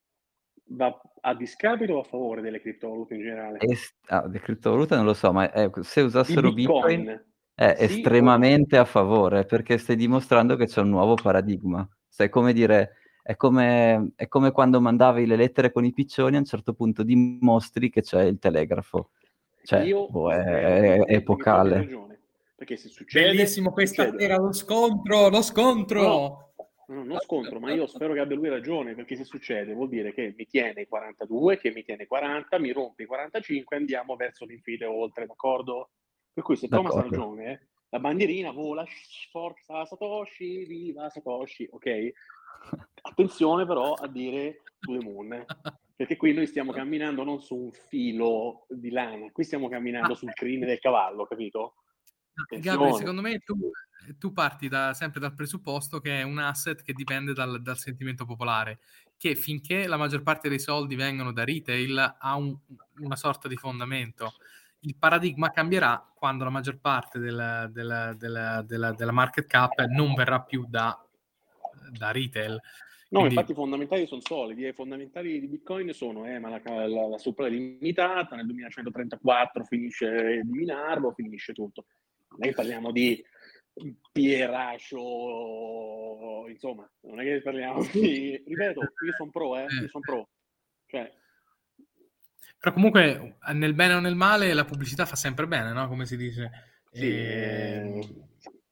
[0.72, 3.60] va a discapito o a favore delle criptovalute in generale?
[3.60, 7.00] E, ah, le criptovalute non lo so, ma eh, se usassero Bitcoin...
[7.00, 7.28] Bitcoin?
[7.60, 11.86] È Sì o estremamente a favore perché stai dimostrando che c'è un nuovo paradigma.
[12.08, 16.40] Sai come dire, è come, è come quando mandavi le lettere con i piccioni, a
[16.40, 19.10] un certo punto dimostri che c'è il telegrafo.
[19.62, 22.08] Cioè, Io boh, è, spero è abbia epocale.
[22.56, 24.24] perché se succede, Bellissimo questa succede.
[24.24, 26.02] sera lo scontro, lo scontro.
[26.02, 26.54] No,
[26.88, 30.14] no, non scontro, ma io spero che abbia lui ragione, perché se succede vuol dire
[30.14, 33.80] che mi tiene i 42, che mi tiene i 40, mi rompe i 45 e
[33.80, 35.90] andiamo verso l'infinito oltre, d'accordo?
[36.34, 38.86] Per cui se Thomas ha ragione, eh, la bandierina vola,
[39.32, 42.12] forza Satoshi, viva Satoshi, ok?
[43.02, 45.46] Attenzione però a dire to the moon,
[45.96, 50.34] perché qui noi stiamo camminando non su un filo di lana, qui stiamo camminando sul
[50.34, 51.76] crinne del cavallo, capito?
[52.62, 53.70] Gabriele, secondo me tu,
[54.18, 58.24] tu parti da- sempre dal presupposto che è un asset che dipende dal, dal sentimento
[58.26, 58.80] popolare,
[59.18, 62.58] che finché la maggior parte dei soldi vengono da retail ha un-
[63.00, 64.36] una sorta di fondamento.
[64.82, 70.14] Il paradigma cambierà quando la maggior parte del- del- del- della, della market cap non
[70.14, 70.98] verrà più da,
[71.92, 72.60] da retail.
[73.12, 76.50] No, Quindi- infatti i fondamentali sono solidi, e i fondamentali di Bitcoin sono eh, ma
[76.50, 81.86] la, la, la supply è limitata, nel 2134 finisce di minarlo, finisce tutto.
[82.30, 83.22] Non è che parliamo di
[85.10, 88.42] Pieraccio, insomma, non è che parliamo di...
[88.46, 90.30] Ripeto, io sono pro, eh, io sono pro.
[90.86, 91.12] Cioè,
[92.60, 95.88] Però comunque nel bene o nel male la pubblicità fa sempre bene, no?
[95.88, 96.52] Come si dice.
[96.92, 98.24] sì, Ehm, eh,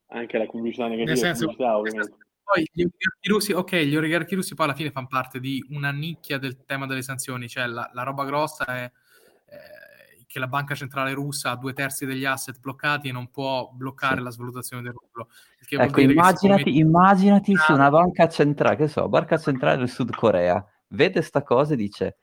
[0.08, 2.18] anche la pubblicità negativa nel senso, pubblicità, ovviamente.
[2.44, 5.92] poi gli oligarchi russi, ok, gli oligarchi russi poi alla fine fanno parte di una
[5.92, 10.76] nicchia del tema delle sanzioni, cioè la, la roba grossa è eh, che la banca
[10.76, 14.24] centrale russa ha due terzi degli asset bloccati e non può bloccare Sì.
[14.24, 15.30] la svalutazione del rublo.
[15.70, 20.62] Ecco, immaginati, siccome- immaginati se una banca centrale, che so, banca centrale del Sud Corea,
[20.90, 22.18] vede sta cosa e dice,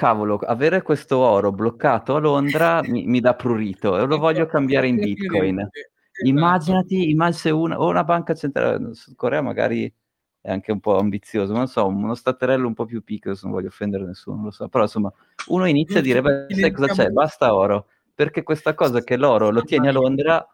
[0.00, 4.88] cavolo, avere questo oro bloccato a Londra mi, mi dà prurito e lo voglio cambiare
[4.88, 5.58] in Bitcoin.
[5.58, 6.26] Esatto.
[6.26, 9.92] Immaginati, immag- se una, o una banca centrale Sud Corea magari
[10.40, 13.42] è anche un po' ambizioso, ma non so, uno staterello un po' più piccolo, se
[13.44, 15.12] non voglio offendere nessuno, lo so, però insomma,
[15.48, 17.10] uno inizia a dire, beh, sai cosa c'è?
[17.10, 20.46] Basta oro, perché questa cosa che l'oro lo tieni a Londra,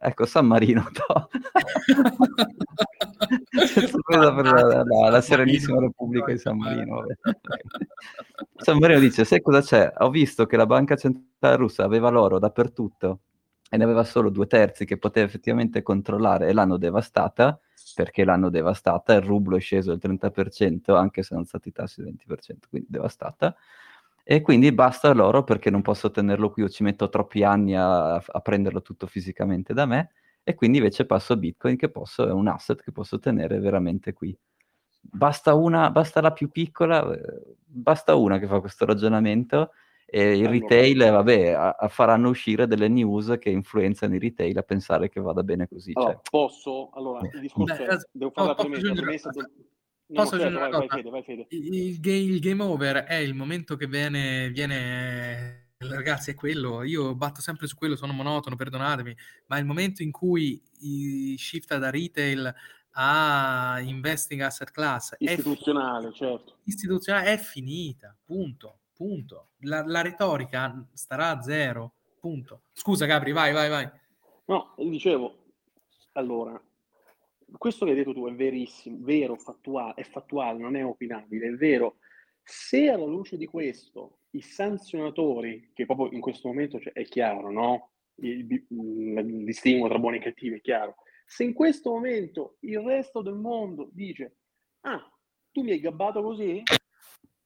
[0.00, 0.84] ecco, San Marino,
[4.04, 7.04] presa per la, la- la Serenissima Repubblica di San Marino.
[8.56, 9.92] San Marino dice, sai cosa c'è?
[9.98, 13.20] Ho visto che la banca centrale russa aveva l'oro dappertutto
[13.70, 17.58] e ne aveva solo due terzi che poteva effettivamente controllare e l'hanno devastata,
[17.94, 21.72] perché l'hanno devastata, il rublo è sceso del 30%, anche se non sono stati i
[21.72, 23.54] tassi del 20%, quindi devastata.
[24.30, 28.16] E quindi basta l'oro perché non posso tenerlo qui o ci metto troppi anni a,
[28.16, 30.10] a prenderlo tutto fisicamente da me
[30.42, 34.12] e quindi invece passo a Bitcoin che posso, è un asset che posso tenere veramente
[34.12, 34.38] qui.
[35.00, 39.70] Basta una, basta la più piccola, eh, basta una che fa questo ragionamento
[40.04, 44.58] e il retail, eh, vabbè, a- a- faranno uscire delle news che influenzano il retail
[44.58, 45.92] a pensare che vada bene così.
[45.94, 46.20] Allora, cioè.
[46.30, 49.30] posso, allora, il discorso Beh, è, devo fare la premessa, la premessa
[50.12, 51.46] posso no, certo, aggiungere vai, vai vai Fede.
[51.50, 56.82] Il, il il game over è il momento che viene, viene, ragazzi, è quello.
[56.82, 59.14] Io batto sempre su quello, sono monotono, perdonatemi,
[59.46, 60.62] ma il momento in cui
[61.36, 62.54] shifta da retail
[62.92, 66.58] a investing asset class è Istituzionale, certo.
[66.64, 69.50] istituzionale è finita, punto, punto.
[69.60, 72.62] La, la retorica starà a zero, punto.
[72.72, 73.88] Scusa Gabri, vai, vai, vai.
[74.46, 75.44] No, dicevo,
[76.12, 76.60] allora,
[77.56, 81.52] questo che hai detto tu è verissimo, vero, fattuale, è fattuale, non è opinabile, è
[81.52, 81.98] vero.
[82.42, 87.50] Se alla luce di questo i sanzionatori, che proprio in questo momento cioè, è chiaro,
[87.50, 87.90] no?
[88.20, 90.96] Il, il- il distinguo tra buoni e cattivi è chiaro.
[91.24, 94.36] Se in questo momento il resto del mondo dice,
[94.82, 95.10] ah,
[95.52, 96.62] tu mi hai gabbato così?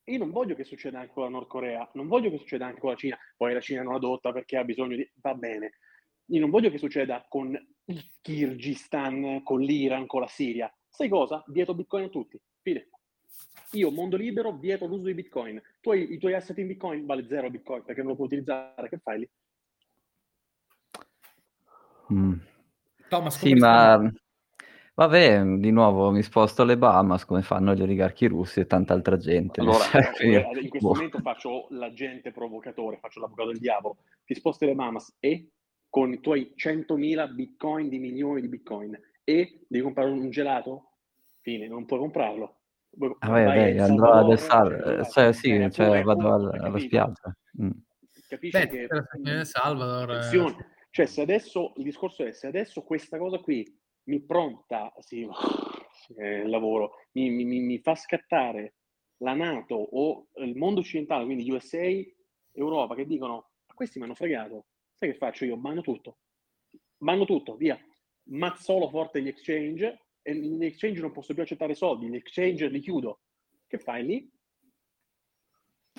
[0.04, 2.80] io non voglio che succeda anche con la Nord Corea, non voglio che succeda anche
[2.80, 5.08] con la Cina, poi la Cina non adotta perché ha bisogno di...
[5.16, 5.78] va bene.
[6.26, 7.56] Io non voglio che succeda con
[7.86, 10.72] il Kirghizistan, con l'Iran, con la Siria.
[10.88, 11.42] Sai cosa?
[11.46, 12.40] Vieto Bitcoin a tutti.
[12.60, 12.88] Fine.
[13.72, 15.60] Io, mondo libero, vieto l'uso di Bitcoin.
[15.80, 18.88] Tu hai i tuoi asset in Bitcoin, vale zero Bitcoin perché non lo puoi utilizzare.
[18.88, 19.30] Che fai lì?
[22.12, 22.34] Mm.
[23.08, 24.12] Thomas, sì, ma
[24.94, 29.16] vabbè, di nuovo mi sposto alle Bahamas come fanno gli oligarchi russi e tanta altra
[29.16, 29.60] gente.
[29.60, 29.84] Allora,
[30.18, 30.94] eh, in questo boh.
[30.94, 33.98] momento faccio l'agente provocatore, faccio l'avvocato del diavolo.
[34.24, 35.48] Ti sposti alle Bahamas e
[35.92, 40.92] con i tuoi 100.000 bitcoin di milioni di bitcoin e devi comprare un gelato?
[41.42, 42.60] Fine, non puoi comprarlo.
[43.18, 47.36] Ah, vai, vai, andrò ad Salvador, cioè, sì, cioè, vado alla, alla spiaggia.
[47.60, 47.70] Mm.
[48.28, 48.88] Capisci Beh, che...
[49.24, 50.10] El Salvador...
[50.10, 53.66] Attenzione cioè, se adesso il discorso è se adesso questa cosa qui
[54.04, 55.26] mi pronta, sì,
[56.18, 58.74] eh, lavoro, mi, mi, mi, fa scattare
[59.18, 61.88] la Nato o il mondo occidentale, quindi USA,
[62.52, 64.66] Europa, che dicono: a questi mi hanno fregato,
[65.02, 65.56] sai che faccio io?
[65.56, 66.18] Banno tutto,
[66.96, 67.78] banno tutto, via.
[68.24, 72.78] Mazzolo forte gli exchange e gli exchange non posso più accettare soldi, gli exchange li
[72.78, 73.22] chiudo.
[73.66, 74.30] Che fai lì?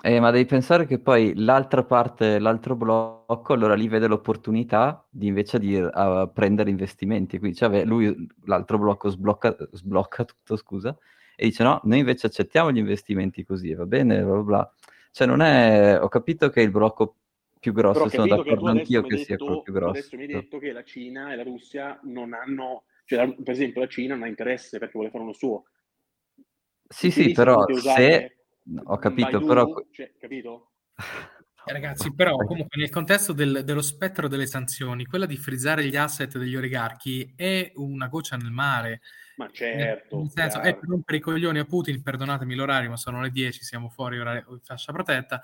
[0.02, 5.28] Eh, ma devi pensare che poi l'altra parte, l'altro blocco, allora lì vede l'opportunità di
[5.28, 7.40] invece di uh, prendere investimenti.
[7.40, 10.98] Quindi cioè, lui, l'altro blocco, sblocca, sblocca, tutto, scusa,
[11.36, 14.74] e dice no, noi invece accettiamo gli investimenti così, va bene, bla bla.
[15.12, 16.00] Cioè non è...
[16.02, 17.18] Ho capito che il blocco
[17.64, 19.92] più grosso, sono d'accordo anch'io che, sia quello più grosso.
[19.92, 22.84] Adesso mi hai detto che la Cina e la Russia non hanno...
[23.06, 25.64] Cioè, la, per esempio, la Cina non ha interesse perché vuole fare uno suo.
[26.86, 28.36] Sì, sì, però se
[28.84, 29.86] ho capito, Baidu, però...
[29.92, 30.72] Cioè, capito?
[31.66, 35.96] Eh, ragazzi, però comunque nel contesto del, dello spettro delle sanzioni, quella di frizzare gli
[35.96, 39.00] asset degli oligarchi è una goccia nel mare.
[39.38, 40.18] Ma certo.
[40.18, 43.64] Nel senso, è per rompere i coglioni a Putin, perdonatemi l'orario, ma sono le 10,
[43.64, 45.42] siamo fuori orario, fascia protetta,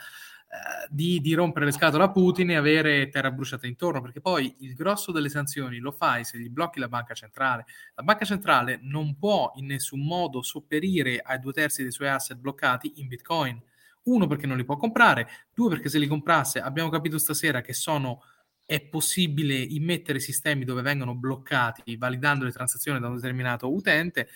[0.90, 4.74] di, di, rompere le scatole a Putin e avere terra bruciata intorno, perché poi il
[4.74, 7.66] grosso delle sanzioni lo fai se gli blocchi la banca centrale.
[7.96, 12.38] La banca centrale non può in nessun modo sopperire ai due terzi dei suoi asset
[12.38, 13.62] bloccati in Bitcoin
[14.04, 15.28] uno, perché non li può comprare.
[15.54, 18.24] Due, perché se li comprasse, abbiamo capito stasera che sono
[18.66, 24.30] è possibile immettere sistemi dove vengono bloccati validando le transazioni da un determinato utente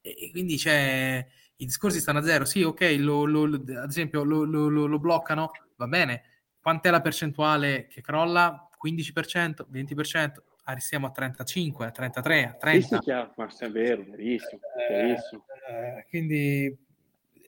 [0.00, 1.26] e quindi c'è
[1.60, 2.44] i discorsi stanno a zero.
[2.44, 6.22] Sì, ok, lo, lo, ad esempio lo, lo, bloccano, va bene.
[6.60, 8.68] Quant'è la percentuale che crolla?
[8.82, 10.32] 15%, 20%?
[10.64, 12.86] Arriviamo a 35, a 33, a 30.
[12.86, 15.44] Sì, sì, chiaro, ma è vero, verissimo, verissimo.
[15.68, 16.78] Eh, eh, quindi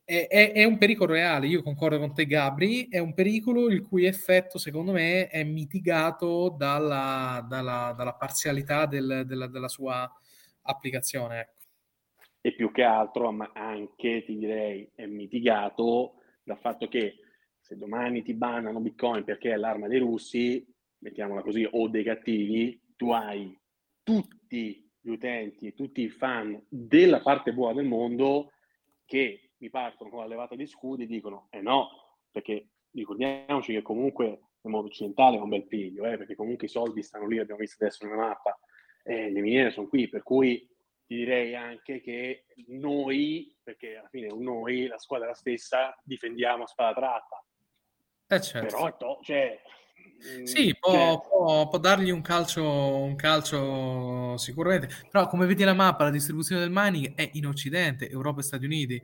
[0.04, 3.82] è, è, è, un pericolo reale, io concordo con te Gabri, è un pericolo il
[3.82, 10.10] cui effetto secondo me è mitigato dalla, dalla, dalla parzialità del, della, della, sua
[10.62, 11.40] applicazione.
[11.40, 11.61] Ecco.
[12.44, 17.18] E più che altro, ma anche ti direi, è mitigato dal fatto che
[17.60, 20.66] se domani ti bannano Bitcoin perché è l'arma dei russi,
[20.98, 23.56] mettiamola così, o dei cattivi, tu hai
[24.02, 28.50] tutti gli utenti, tutti i fan della parte buona del mondo
[29.04, 33.82] che mi partono con la levata di scudi e dicono eh no, perché ricordiamoci che
[33.82, 37.38] comunque nel mondo occidentale è un bel piglio, eh, perché comunque i soldi stanno lì,
[37.38, 38.58] abbiamo visto adesso nella mappa,
[39.04, 40.68] e le miniere sono qui, per cui
[41.06, 46.66] ti direi anche che noi, perché alla fine noi, la squadra la stessa, difendiamo a
[46.66, 47.44] spada tratta.
[48.28, 48.76] Eh certo.
[48.76, 49.60] Però, to, cioè,
[50.44, 51.28] sì, mm, può, cioè...
[51.28, 56.62] può, può, dargli un calcio, un calcio sicuramente, però come vedi la mappa, la distribuzione
[56.62, 59.02] del mining è in Occidente, Europa e Stati Uniti.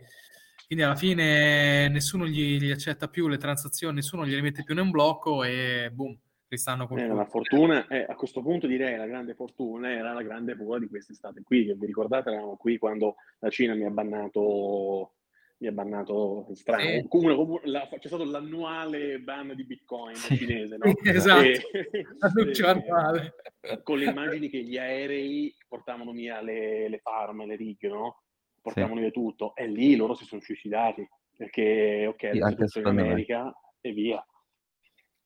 [0.67, 4.81] Quindi alla fine nessuno gli, gli accetta più le transazioni, nessuno gliele mette più in
[4.81, 6.17] un blocco e boom,
[6.49, 10.23] ristanno con eh, La fortuna, eh, a questo punto direi la grande fortuna era la
[10.23, 13.91] grande paura di quest'estate qui, che vi ricordate eravamo qui quando la Cina mi ha
[13.91, 15.13] bannato
[15.61, 16.83] mi ha bannato strano.
[16.83, 17.07] Sì.
[17.09, 20.37] Comunque, la, c'è stato l'annuale ban di Bitcoin sì.
[20.37, 20.95] cinese, no?
[21.03, 23.35] esatto, e, annuale.
[23.83, 28.23] con le immagini che gli aerei portavano via le, le farm, le rig, no?
[28.61, 29.01] portavano sì.
[29.01, 33.93] via tutto e lì loro si sono suicidati perché ok, adesso tutto in America e
[33.93, 34.25] via.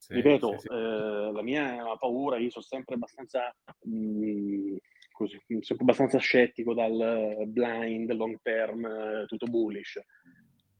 [0.02, 4.76] Sì, Ripeto, sì, eh, la mia paura, io sono sempre abbastanza mh, mm,
[5.12, 10.00] così, sempre abbastanza scettico dal blind, long term, tutto bullish.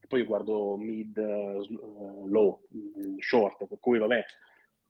[0.09, 2.63] poi guardo mid, uh, low,
[3.19, 4.25] short, per cui vabbè,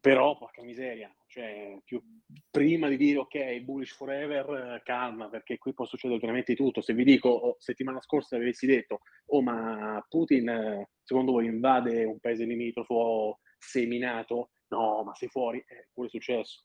[0.01, 2.03] però porca miseria, cioè più,
[2.51, 6.81] prima di dire ok, bullish forever, eh, calma, perché qui può succedere veramente tutto.
[6.81, 12.05] Se vi dico, oh, settimana scorsa avessi detto, oh ma Putin eh, secondo voi invade
[12.05, 14.51] un paese limitrofo seminato?
[14.69, 16.65] No, ma sei fuori, è pure successo.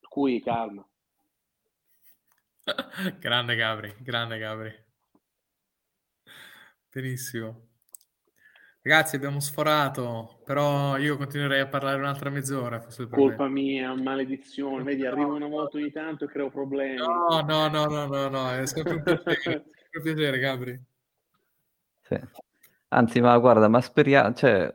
[0.00, 0.86] Per cui calma.
[3.18, 4.84] grande Gabri, grande Gabri.
[6.90, 7.68] Benissimo.
[8.82, 12.86] Ragazzi, abbiamo sforato, però io continuerei a parlare un'altra mezz'ora.
[13.10, 14.84] Colpa mia, maledizione.
[14.84, 16.96] Vedi, arrivo una volta ogni tanto e creo problemi.
[16.96, 18.52] No, no, no, no, no, no.
[18.52, 20.84] è sempre un piacere, un piacere Gabri.
[22.02, 22.20] Sì.
[22.88, 24.72] Anzi, ma guarda, ma, speria- cioè,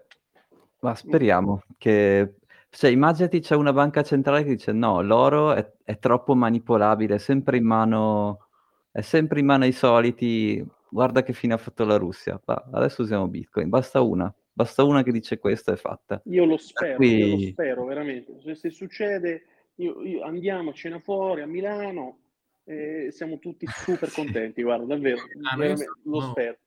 [0.82, 2.36] ma speriamo che...
[2.74, 7.18] Cioè, immaginati c'è una banca centrale che dice no, l'oro è, è troppo manipolabile, è
[7.18, 8.48] sempre in mano,
[8.92, 13.02] è sempre in mano ai soliti, guarda che fine ha fatto la Russia, Va, adesso
[13.02, 16.22] usiamo Bitcoin, basta una, basta una che dice questo è fatta.
[16.28, 17.16] Io lo spero, Qui...
[17.16, 19.44] io lo spero veramente, se, se succede
[19.76, 22.20] io, io andiamo a cena fuori a Milano
[22.64, 25.58] e siamo tutti super contenti, guarda, davvero, ah,
[26.04, 26.58] lo spero.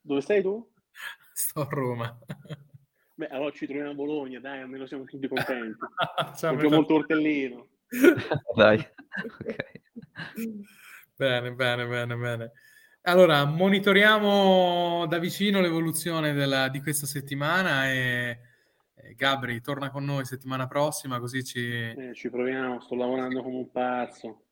[0.00, 0.66] Dove stai tu?
[1.34, 2.18] Sto a Roma.
[3.18, 5.76] Beh, allora ci troviamo a Bologna, dai, almeno siamo tutti contenti.
[6.38, 7.66] Proprio molto ortellino.
[8.54, 9.56] dai, ok.
[11.16, 12.52] Bene, bene, bene, bene.
[13.02, 18.38] Allora, monitoriamo da vicino l'evoluzione della, di questa settimana e,
[18.94, 21.68] e, Gabri torna con noi settimana prossima così ci...
[21.68, 24.44] Eh, ci proviamo, sto lavorando come un pazzo.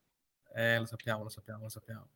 [0.53, 2.09] Eh, lo sappiamo, lo sappiamo, lo sappiamo.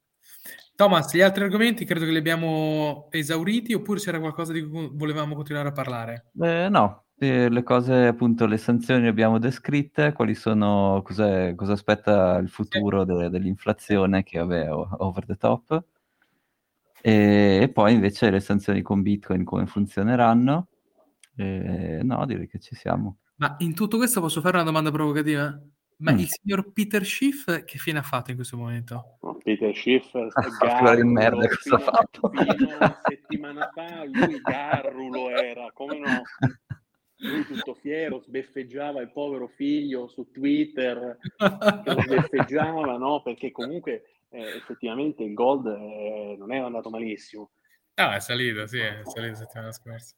[0.75, 5.35] Thomas, gli altri argomenti credo che li abbiamo esauriti oppure c'era qualcosa di cui volevamo
[5.35, 6.31] continuare a parlare?
[6.41, 12.49] Eh, no, le cose appunto, le sanzioni le abbiamo descritte, quali sono, cosa aspetta il
[12.49, 15.85] futuro de, dell'inflazione che vabbè, over the top.
[17.03, 20.69] E, e, poi invece le sanzioni con Bitcoin come funzioneranno?
[21.37, 23.19] E, no, direi che ci siamo.
[23.37, 25.61] Ma in tutto questo posso fare una domanda provocativa?
[26.01, 26.19] Ma mm.
[26.19, 29.19] il signor Peter Schiff che fine ha fatto in questo momento?
[29.43, 30.11] Peter Schiff
[30.59, 32.31] Garrulo, di merda cosa ha fatto?
[32.31, 36.23] Fino una settimana fa lui Garrulo era, come no?
[37.23, 43.21] Lui tutto fiero, sbeffeggiava il povero figlio su Twitter, lo sbeffeggiava, no?
[43.23, 47.51] Perché comunque eh, effettivamente il gold eh, non era andato malissimo.
[47.95, 50.15] Ah, è salito, sì, è salito la settimana scorsa.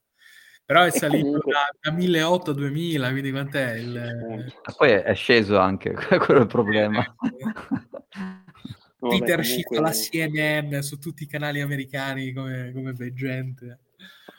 [0.72, 1.52] Però è salito comunque...
[1.52, 4.54] da, da 1.800 a 2000, quindi quant'è il...
[4.74, 7.14] poi è sceso anche, quello è il problema.
[8.98, 9.80] Peter Vabbè, comunque...
[9.80, 13.80] la CNN su tutti i canali americani come, come veggente.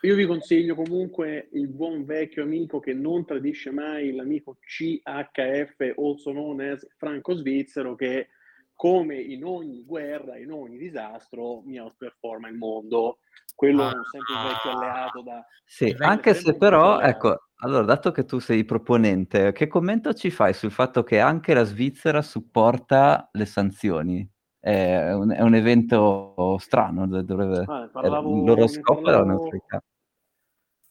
[0.01, 6.31] Io vi consiglio comunque il buon vecchio amico che non tradisce mai, l'amico CHF, also
[6.31, 8.29] known as Franco Svizzero, che
[8.75, 13.19] come in ogni guerra, in ogni disastro, mi outperforma il mondo.
[13.55, 15.45] Quello ah, è sempre un vecchio alleato da...
[15.65, 20.53] Sì, anche se però, ecco, allora, dato che tu sei proponente, che commento ci fai
[20.53, 24.27] sul fatto che anche la Svizzera supporta le sanzioni?
[24.59, 27.63] È un, è un evento strano, dovrebbe...
[27.67, 29.83] Ah, parlavo, il loro scopo è la neutralità.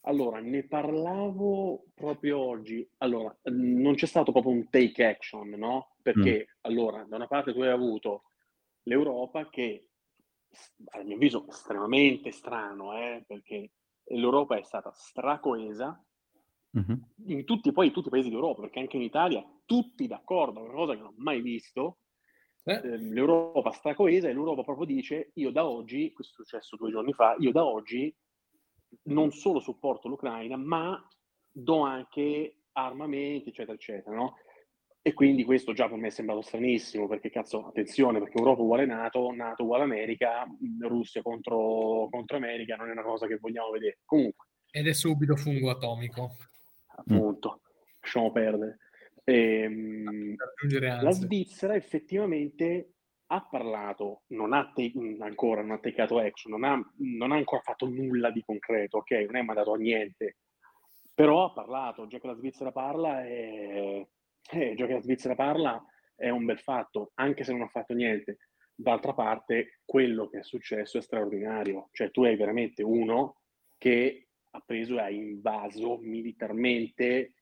[0.04, 2.88] Allora, ne parlavo proprio oggi.
[2.98, 5.94] Allora, non c'è stato proprio un take action, no?
[6.02, 6.54] Perché, mm.
[6.62, 8.24] allora, da una parte tu hai avuto
[8.84, 9.90] l'Europa che,
[10.90, 13.24] a mio avviso, estremamente strano, eh?
[13.26, 13.70] Perché
[14.06, 16.04] l'Europa è stata stracoesa
[16.76, 16.98] mm-hmm.
[17.26, 20.94] in tutti, poi, tutti i paesi d'Europa, perché anche in Italia, tutti d'accordo, una cosa
[20.94, 21.98] che non ho mai visto,
[22.64, 22.80] eh.
[22.82, 27.12] Ehm, l'Europa stracoesa e l'Europa proprio dice, io da oggi, questo è successo due giorni
[27.12, 28.12] fa, io da oggi
[29.04, 31.06] non solo supporto l'Ucraina, ma
[31.50, 34.36] do anche armamenti, eccetera, eccetera, no?
[35.04, 38.86] E quindi questo già per me è sembrato stranissimo, perché cazzo, attenzione, perché Europa uguale
[38.86, 40.46] NATO, NATO uguale America,
[40.80, 43.98] Russia contro, contro America non è una cosa che vogliamo vedere.
[44.04, 44.46] Comunque.
[44.70, 46.36] Ed è subito fungo atomico.
[46.94, 47.66] Appunto, mm.
[48.00, 48.78] lasciamo perdere.
[49.24, 50.36] Ehm,
[51.00, 52.91] la Svizzera effettivamente
[53.32, 57.62] ha parlato, non ha te- ancora non ha takeato action, non ha, non ha, ancora
[57.62, 59.10] fatto nulla di concreto, ok?
[59.10, 60.36] Non è mandato a niente,
[61.14, 64.06] però ha parlato, già che la Svizzera parla, è,
[64.52, 65.82] eh, già che la Svizzera parla
[66.14, 68.36] è un bel fatto, anche se non ha fatto niente.
[68.74, 73.36] D'altra parte, quello che è successo è straordinario, cioè tu hai veramente uno
[73.78, 77.32] che ha preso e ha invaso militarmente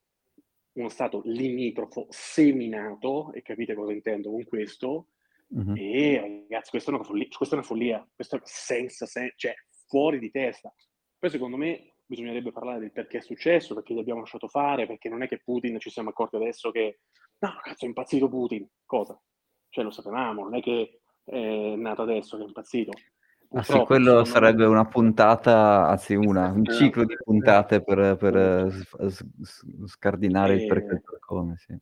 [0.75, 5.09] uno stato limitrofo, seminato, e capite cosa intendo con questo,
[5.53, 5.75] Uh-huh.
[5.77, 9.55] E ragazzi, questa è una follia, questa è una follia, questo è senza senso, cioè
[9.89, 10.73] fuori di testa.
[11.19, 15.09] Poi secondo me bisognerebbe parlare del perché è successo, perché gli abbiamo lasciato fare, perché
[15.09, 17.01] non è che Putin ci siamo accorti adesso che
[17.39, 18.69] no, cazzo, è impazzito Putin.
[18.85, 19.21] Cosa?
[19.69, 22.93] Cioè lo sapevamo, non è che è nato adesso che è impazzito.
[23.53, 28.73] Ah sì, quello sarebbe una puntata, anzi una, un ciclo di puntate per, per
[29.87, 30.57] scardinare e...
[30.63, 31.77] il perché e come, sì.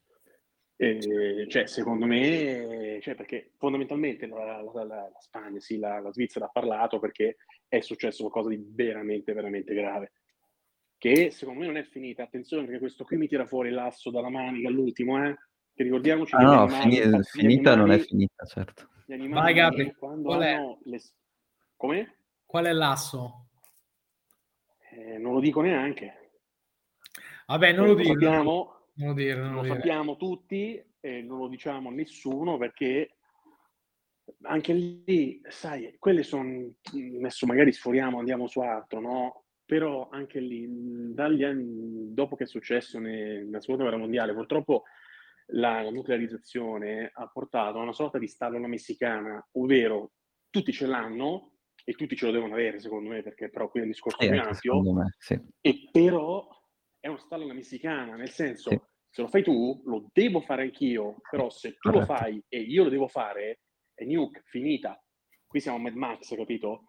[0.80, 6.44] Eh, cioè, secondo me, cioè, perché fondamentalmente la, la, la, la Spagna, sì, la, Svizzera
[6.44, 10.12] ha parlato perché è successo qualcosa di veramente, veramente grave.
[10.96, 12.22] Che secondo me non è finita.
[12.22, 15.36] Attenzione, perché questo qui mi tira fuori l'asso dalla manica all'ultimo, eh?
[15.74, 18.88] Che ricordiamoci ah, che no, animali, fini- finita animali, non è finita, certo.
[19.04, 20.58] Gli animali, Vai, Gabri, quando qual è?
[20.84, 21.00] Le...
[21.74, 22.16] Come?
[22.46, 23.48] Qual è l'asso?
[24.92, 26.30] Eh, non lo dico neanche.
[27.46, 31.38] Vabbè, non lo, lo sappiamo, non lo, dire, non lo, lo sappiamo tutti e non
[31.38, 33.18] lo diciamo a nessuno perché
[34.42, 36.72] anche lì, sai, quelle sono,
[37.18, 39.44] adesso magari sforiamo, andiamo su altro, no?
[39.64, 40.66] Però anche lì,
[41.14, 44.84] dagli anni, dopo che è successo nella seconda guerra mondiale, purtroppo
[45.52, 50.12] la nuclearizzazione ha portato a una sorta di stallo alla messicana, ovvero
[50.50, 51.52] tutti ce l'hanno
[51.84, 54.40] e tutti ce lo devono avere, secondo me, perché però qui è un discorso più
[54.40, 55.40] ampio, me, sì.
[55.60, 56.46] e però
[57.00, 58.80] è uno stallo alla messicana, nel senso, sì.
[59.10, 62.12] Se lo fai tu, lo devo fare anch'io, però se tu Corretto.
[62.12, 63.60] lo fai e io lo devo fare,
[63.94, 65.02] è nuke, finita.
[65.46, 66.84] Qui siamo Mad Max, capito?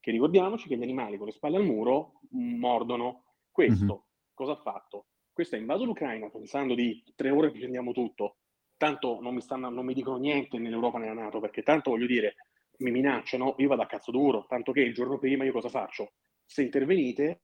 [0.00, 3.24] Che ricordiamoci che gli animali con le spalle al muro mordono.
[3.50, 4.00] Questo mm-hmm.
[4.32, 5.08] cosa ha fatto?
[5.32, 8.38] Questo ha invaso l'Ucraina pensando di tre ore prendiamo tutto.
[8.80, 12.36] Tanto non mi, stanno, non mi dicono niente nell'Europa nella Nato, perché tanto voglio dire,
[12.78, 16.12] mi minacciano, io vado a cazzo duro, tanto che il giorno prima io cosa faccio?
[16.46, 17.42] Se intervenite,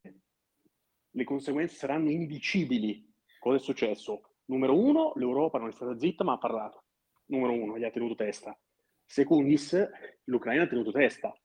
[1.11, 3.07] le conseguenze saranno indicibili.
[3.37, 4.37] Cosa è successo?
[4.45, 6.85] Numero uno, l'Europa non è stata zitta ma ha parlato.
[7.25, 8.59] Numero uno, gli ha tenuto testa.
[9.05, 9.77] Secundis,
[10.23, 11.39] l'Ucraina ha tenuto testa.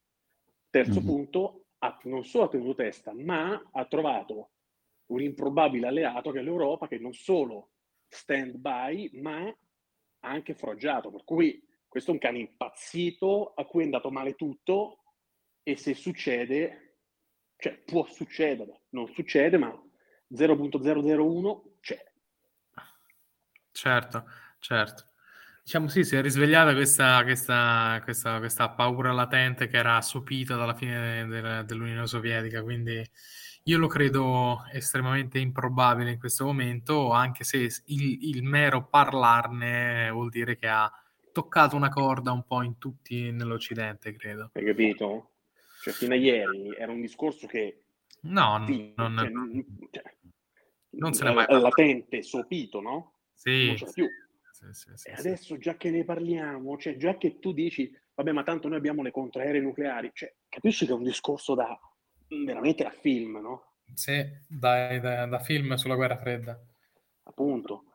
[0.71, 1.07] Terzo mm-hmm.
[1.07, 4.53] punto, ha, non solo ha tenuto testa, ma ha trovato
[5.11, 7.69] un improbabile alleato che è l'Europa, che non solo
[8.07, 9.55] stand by, ma ha
[10.23, 11.11] anche foraggiato.
[11.11, 15.03] Per cui questo è un cane impazzito a cui è andato male tutto
[15.63, 16.97] e se succede,
[17.57, 19.71] cioè può succedere, non succede, ma
[20.31, 22.11] 0.001 c'è.
[23.71, 24.25] Certo,
[24.59, 25.12] certo.
[25.63, 30.73] Diciamo sì, si è risvegliata questa, questa, questa, questa paura latente che era assopita dalla
[30.73, 33.01] fine del, dell'Unione Sovietica, quindi
[33.63, 40.29] io lo credo estremamente improbabile in questo momento, anche se il, il mero parlarne vuol
[40.29, 40.91] dire che ha
[41.31, 44.51] toccato una corda un po' in tutti nell'Occidente, credo.
[44.53, 45.29] Hai capito?
[45.81, 47.83] Cioè, fino a ieri era un discorso che...
[48.23, 50.15] No, sì, non, cioè, non, cioè,
[50.89, 51.45] non se ne è mai.
[51.49, 53.13] Latente, sopito, no?
[53.33, 53.67] Sì.
[53.67, 54.07] Non c'è più.
[54.71, 58.31] Sì, sì, sì, e adesso, già che ne parliamo, cioè, già che tu dici, vabbè,
[58.31, 61.77] ma tanto noi abbiamo le contraeree nucleari, cioè, capisci che è un discorso da
[62.27, 63.73] veramente da film, no?
[63.93, 66.59] Sì, dai, da, da film sulla guerra fredda.
[67.23, 67.85] Appunto.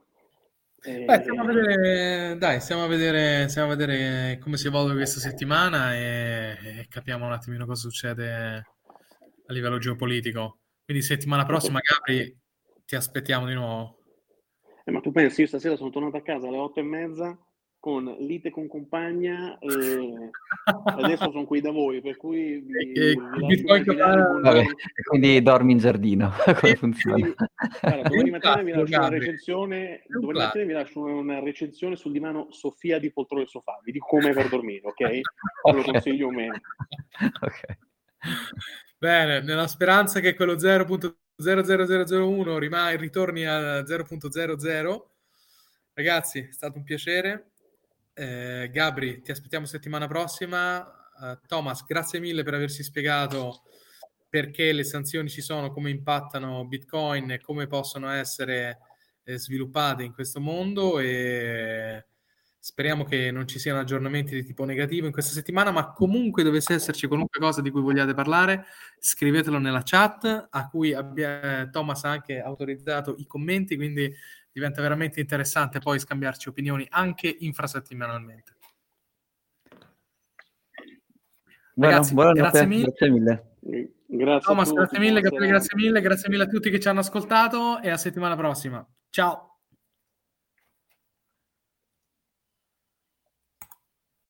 [0.81, 5.19] Beh, stiamo a vedere, dai, stiamo a vedere, stiamo a vedere come si evolve questa
[5.19, 8.65] settimana e, e, capiamo un attimino cosa succede
[9.47, 10.61] a livello geopolitico.
[10.85, 12.35] Quindi settimana prossima, Gabri,
[12.87, 13.98] ti aspettiamo di nuovo.
[14.89, 17.39] Eh, ma tu pensi, io stasera sono tornato a casa alle otto e mezza
[17.79, 20.31] con lite con compagna e
[20.97, 23.15] adesso sono qui da voi, per cui vi, e,
[23.47, 24.65] vi Vabbè,
[25.07, 26.33] quindi dormi in giardino.
[26.59, 27.35] Come funziona?
[27.83, 32.47] Guarda, domani mattina vi lascio una recensione, domani mattina vi lascio una recensione sul divano
[32.51, 34.95] Sofia di Poltrone e Sofà, vi dico come per dormire, ok?
[35.63, 35.77] okay.
[35.77, 36.59] Lo consiglio meno.
[37.41, 37.79] ok.
[38.97, 40.57] Bene, nella speranza che quello
[41.41, 45.03] 0.00001 rimane, ritorni a 0.00
[45.99, 47.51] Ragazzi, è stato un piacere.
[48.15, 50.79] Eh, Gabri, ti aspettiamo settimana prossima.
[51.21, 53.63] Uh, Thomas, grazie mille per averci spiegato
[54.29, 58.79] perché le sanzioni ci sono, come impattano Bitcoin e come possono essere
[59.25, 62.07] eh, sviluppate in questo mondo e
[62.59, 66.75] speriamo che non ci siano aggiornamenti di tipo negativo in questa settimana, ma comunque dovesse
[66.75, 68.67] esserci qualunque cosa di cui vogliate parlare,
[68.99, 74.13] scrivetelo nella chat a cui abbia, Thomas ha anche autorizzato i commenti, quindi
[74.53, 78.57] diventa veramente interessante poi scambiarci opinioni anche infrasettimanalmente.
[81.77, 82.85] Ragazzi, grazie mille.
[82.85, 83.45] Grazie mille.
[84.11, 87.81] Grazie Thomas, tutti, grazie mille, grazie mille, grazie mille a tutti che ci hanno ascoltato
[87.81, 88.85] e a settimana prossima.
[89.11, 89.58] Ciao.